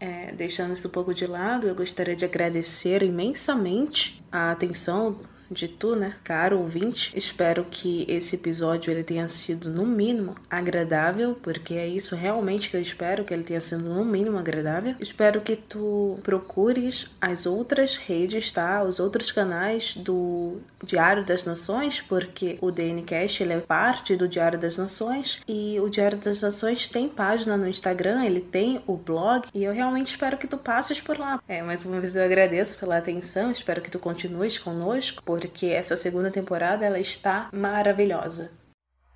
É, 0.00 0.32
deixando 0.32 0.72
isso 0.72 0.88
um 0.88 0.90
pouco 0.90 1.14
de 1.14 1.26
lado, 1.26 1.66
eu 1.68 1.74
gostaria 1.74 2.16
de 2.16 2.24
agradecer 2.24 3.02
imensamente 3.02 4.22
a 4.30 4.50
atenção 4.50 5.22
de 5.50 5.68
tu, 5.68 5.94
né, 5.94 6.14
caro 6.22 6.58
ouvinte. 6.58 7.12
Espero 7.16 7.64
que 7.64 8.04
esse 8.08 8.36
episódio 8.36 8.90
ele 8.90 9.04
tenha 9.04 9.28
sido 9.28 9.70
no 9.70 9.86
mínimo 9.86 10.34
agradável, 10.50 11.36
porque 11.42 11.74
é 11.74 11.86
isso 11.86 12.14
realmente 12.14 12.70
que 12.70 12.76
eu 12.76 12.80
espero 12.80 13.24
que 13.24 13.32
ele 13.32 13.44
tenha 13.44 13.60
sido 13.60 13.84
no 13.84 14.04
mínimo 14.04 14.38
agradável. 14.38 14.94
Espero 15.00 15.40
que 15.40 15.56
tu 15.56 16.18
procures 16.22 17.10
as 17.20 17.46
outras 17.46 17.96
redes, 17.96 18.52
tá? 18.52 18.82
Os 18.82 19.00
outros 19.00 19.32
canais 19.32 19.94
do 19.96 20.58
Diário 20.82 21.24
das 21.24 21.44
Nações, 21.44 22.00
porque 22.00 22.58
o 22.60 22.70
DNcast 22.70 23.42
ele 23.42 23.54
é 23.54 23.60
parte 23.60 24.16
do 24.16 24.28
Diário 24.28 24.58
das 24.58 24.76
Nações 24.76 25.40
e 25.48 25.78
o 25.80 25.88
Diário 25.88 26.18
das 26.18 26.40
Nações 26.42 26.88
tem 26.88 27.08
página 27.08 27.56
no 27.56 27.68
Instagram, 27.68 28.24
ele 28.24 28.40
tem 28.40 28.80
o 28.86 28.96
blog 28.96 29.48
e 29.54 29.64
eu 29.64 29.72
realmente 29.72 30.08
espero 30.08 30.36
que 30.36 30.46
tu 30.46 30.58
passes 30.58 31.00
por 31.00 31.18
lá. 31.18 31.40
É, 31.48 31.62
mais 31.62 31.84
uma 31.84 32.00
vez 32.00 32.16
eu 32.16 32.24
agradeço 32.24 32.78
pela 32.78 32.98
atenção, 32.98 33.50
espero 33.50 33.80
que 33.80 33.90
tu 33.90 33.98
continues 33.98 34.58
conosco, 34.58 35.22
porque 35.34 35.66
essa 35.66 35.96
segunda 35.96 36.30
temporada 36.30 36.86
ela 36.86 37.00
está 37.00 37.50
maravilhosa. 37.52 38.52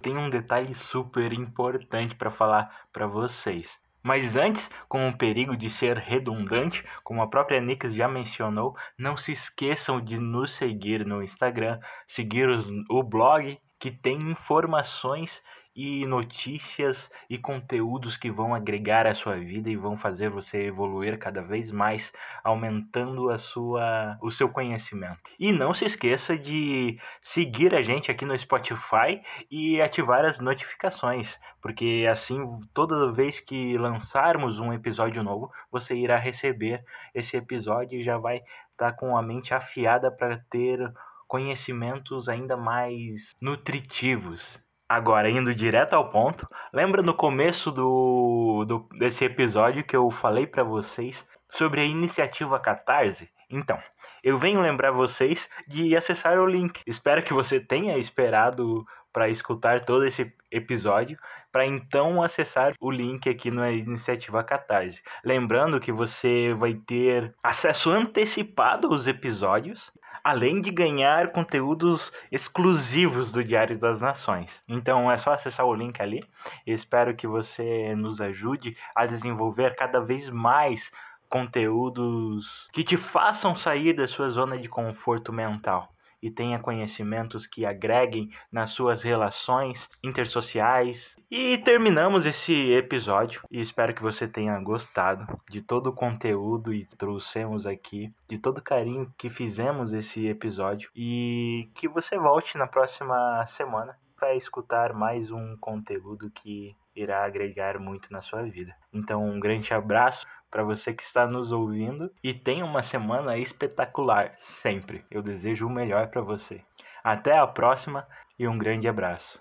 Tem 0.02 0.16
um 0.16 0.28
detalhe 0.28 0.74
super 0.74 1.32
importante 1.32 2.16
para 2.16 2.32
falar 2.32 2.86
para 2.92 3.06
vocês. 3.06 3.78
Mas 4.02 4.34
antes, 4.34 4.68
com 4.88 5.08
o 5.08 5.16
perigo 5.16 5.56
de 5.56 5.70
ser 5.70 5.96
redundante, 5.96 6.84
como 7.04 7.22
a 7.22 7.28
própria 7.28 7.60
Nix 7.60 7.94
já 7.94 8.08
mencionou, 8.08 8.76
não 8.98 9.16
se 9.16 9.30
esqueçam 9.30 10.00
de 10.00 10.18
nos 10.18 10.50
seguir 10.56 11.06
no 11.06 11.22
Instagram, 11.22 11.78
seguir 12.04 12.48
o 12.90 13.02
blog 13.04 13.56
que 13.78 13.92
tem 13.92 14.16
informações 14.28 15.40
e 15.78 16.04
notícias 16.04 17.08
e 17.30 17.38
conteúdos 17.38 18.16
que 18.16 18.32
vão 18.32 18.52
agregar 18.52 19.06
à 19.06 19.14
sua 19.14 19.36
vida 19.36 19.70
e 19.70 19.76
vão 19.76 19.96
fazer 19.96 20.28
você 20.28 20.64
evoluir 20.64 21.16
cada 21.20 21.40
vez 21.40 21.70
mais, 21.70 22.12
aumentando 22.42 23.30
a 23.30 23.38
sua, 23.38 24.18
o 24.20 24.28
seu 24.28 24.48
conhecimento. 24.48 25.20
E 25.38 25.52
não 25.52 25.72
se 25.72 25.84
esqueça 25.84 26.36
de 26.36 26.98
seguir 27.22 27.76
a 27.76 27.80
gente 27.80 28.10
aqui 28.10 28.24
no 28.24 28.36
Spotify 28.36 29.22
e 29.48 29.80
ativar 29.80 30.24
as 30.24 30.40
notificações, 30.40 31.38
porque 31.62 32.08
assim 32.10 32.44
toda 32.74 33.12
vez 33.12 33.38
que 33.38 33.78
lançarmos 33.78 34.58
um 34.58 34.72
episódio 34.72 35.22
novo, 35.22 35.48
você 35.70 35.94
irá 35.94 36.18
receber 36.18 36.84
esse 37.14 37.36
episódio 37.36 38.00
e 38.00 38.02
já 38.02 38.18
vai 38.18 38.38
estar 38.72 38.90
tá 38.90 38.92
com 38.92 39.16
a 39.16 39.22
mente 39.22 39.54
afiada 39.54 40.10
para 40.10 40.38
ter 40.50 40.92
conhecimentos 41.28 42.28
ainda 42.28 42.56
mais 42.56 43.36
nutritivos. 43.40 44.58
Agora, 44.88 45.28
indo 45.28 45.54
direto 45.54 45.92
ao 45.92 46.08
ponto, 46.08 46.48
lembra 46.72 47.02
no 47.02 47.12
começo 47.12 47.70
do, 47.70 48.64
do 48.66 48.88
desse 48.98 49.22
episódio 49.22 49.84
que 49.84 49.94
eu 49.94 50.10
falei 50.10 50.46
para 50.46 50.64
vocês 50.64 51.28
sobre 51.50 51.82
a 51.82 51.84
iniciativa 51.84 52.58
Catarse? 52.58 53.28
Então, 53.50 53.78
eu 54.24 54.38
venho 54.38 54.62
lembrar 54.62 54.90
vocês 54.90 55.48
de 55.66 55.94
acessar 55.94 56.38
o 56.38 56.46
link. 56.46 56.80
Espero 56.86 57.22
que 57.22 57.34
você 57.34 57.60
tenha 57.60 57.98
esperado 57.98 58.86
para 59.12 59.28
escutar 59.28 59.84
todo 59.84 60.06
esse 60.06 60.32
episódio, 60.50 61.18
para 61.50 61.66
então 61.66 62.22
acessar 62.22 62.74
o 62.80 62.90
link 62.90 63.28
aqui 63.28 63.50
na 63.50 63.70
iniciativa 63.70 64.44
Catarse. 64.44 65.02
Lembrando 65.24 65.80
que 65.80 65.92
você 65.92 66.54
vai 66.54 66.74
ter 66.74 67.34
acesso 67.42 67.90
antecipado 67.90 68.88
aos 68.88 69.06
episódios, 69.06 69.90
além 70.22 70.60
de 70.60 70.70
ganhar 70.70 71.32
conteúdos 71.32 72.12
exclusivos 72.30 73.32
do 73.32 73.42
Diário 73.42 73.78
das 73.78 74.00
Nações. 74.00 74.62
Então 74.68 75.10
é 75.10 75.16
só 75.16 75.32
acessar 75.32 75.66
o 75.66 75.74
link 75.74 76.00
ali. 76.00 76.22
espero 76.66 77.14
que 77.14 77.26
você 77.26 77.94
nos 77.94 78.20
ajude 78.20 78.76
a 78.94 79.06
desenvolver 79.06 79.74
cada 79.74 80.00
vez 80.00 80.28
mais 80.28 80.92
conteúdos 81.28 82.68
que 82.72 82.82
te 82.82 82.96
façam 82.96 83.54
sair 83.54 83.92
da 83.92 84.08
sua 84.08 84.28
zona 84.30 84.58
de 84.58 84.68
conforto 84.68 85.32
mental 85.32 85.92
e 86.22 86.30
tenha 86.30 86.58
conhecimentos 86.58 87.46
que 87.46 87.64
agreguem 87.64 88.30
nas 88.50 88.70
suas 88.70 89.02
relações 89.02 89.88
intersociais. 90.02 91.16
E 91.30 91.58
terminamos 91.58 92.26
esse 92.26 92.72
episódio 92.72 93.42
e 93.50 93.60
espero 93.60 93.94
que 93.94 94.02
você 94.02 94.26
tenha 94.26 94.58
gostado 94.60 95.26
de 95.48 95.62
todo 95.62 95.88
o 95.88 95.94
conteúdo 95.94 96.72
e 96.72 96.86
trouxemos 96.96 97.66
aqui, 97.66 98.12
de 98.28 98.38
todo 98.38 98.58
o 98.58 98.62
carinho 98.62 99.12
que 99.16 99.30
fizemos 99.30 99.92
esse 99.92 100.26
episódio 100.26 100.90
e 100.94 101.70
que 101.74 101.88
você 101.88 102.18
volte 102.18 102.56
na 102.58 102.66
próxima 102.66 103.44
semana 103.46 103.96
para 104.16 104.34
escutar 104.34 104.92
mais 104.92 105.30
um 105.30 105.56
conteúdo 105.56 106.30
que 106.30 106.74
irá 106.94 107.24
agregar 107.24 107.78
muito 107.78 108.12
na 108.12 108.20
sua 108.20 108.42
vida. 108.42 108.74
Então, 108.92 109.24
um 109.24 109.38
grande 109.38 109.72
abraço 109.72 110.26
para 110.50 110.64
você 110.64 110.92
que 110.92 111.02
está 111.02 111.26
nos 111.26 111.52
ouvindo 111.52 112.10
e 112.22 112.32
tenha 112.32 112.64
uma 112.64 112.82
semana 112.82 113.36
espetacular 113.36 114.32
sempre. 114.36 115.04
Eu 115.10 115.22
desejo 115.22 115.66
o 115.66 115.70
melhor 115.70 116.08
para 116.08 116.22
você. 116.22 116.62
Até 117.02 117.36
a 117.36 117.46
próxima 117.46 118.06
e 118.38 118.46
um 118.46 118.58
grande 118.58 118.88
abraço. 118.88 119.40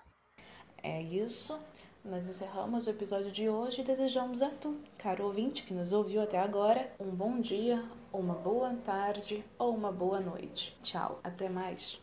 É 0.82 1.02
isso. 1.02 1.60
Nós 2.04 2.28
encerramos 2.28 2.88
o 2.88 2.90
episódio 2.90 3.32
de 3.32 3.50
hoje 3.50 3.82
e 3.82 3.84
desejamos 3.84 4.42
a 4.42 4.50
tu, 4.50 4.78
caro 4.98 5.26
ouvinte 5.26 5.64
que 5.64 5.74
nos 5.74 5.92
ouviu 5.92 6.22
até 6.22 6.40
agora, 6.40 6.90
um 6.98 7.10
bom 7.12 7.42
dia, 7.42 7.84
uma 8.14 8.34
boa 8.34 8.74
tarde 8.86 9.44
ou 9.60 9.76
uma 9.76 9.92
boa 9.92 10.22
noite. 10.22 10.78
Tchau, 10.82 11.20
até 11.22 11.50
mais. 11.50 12.02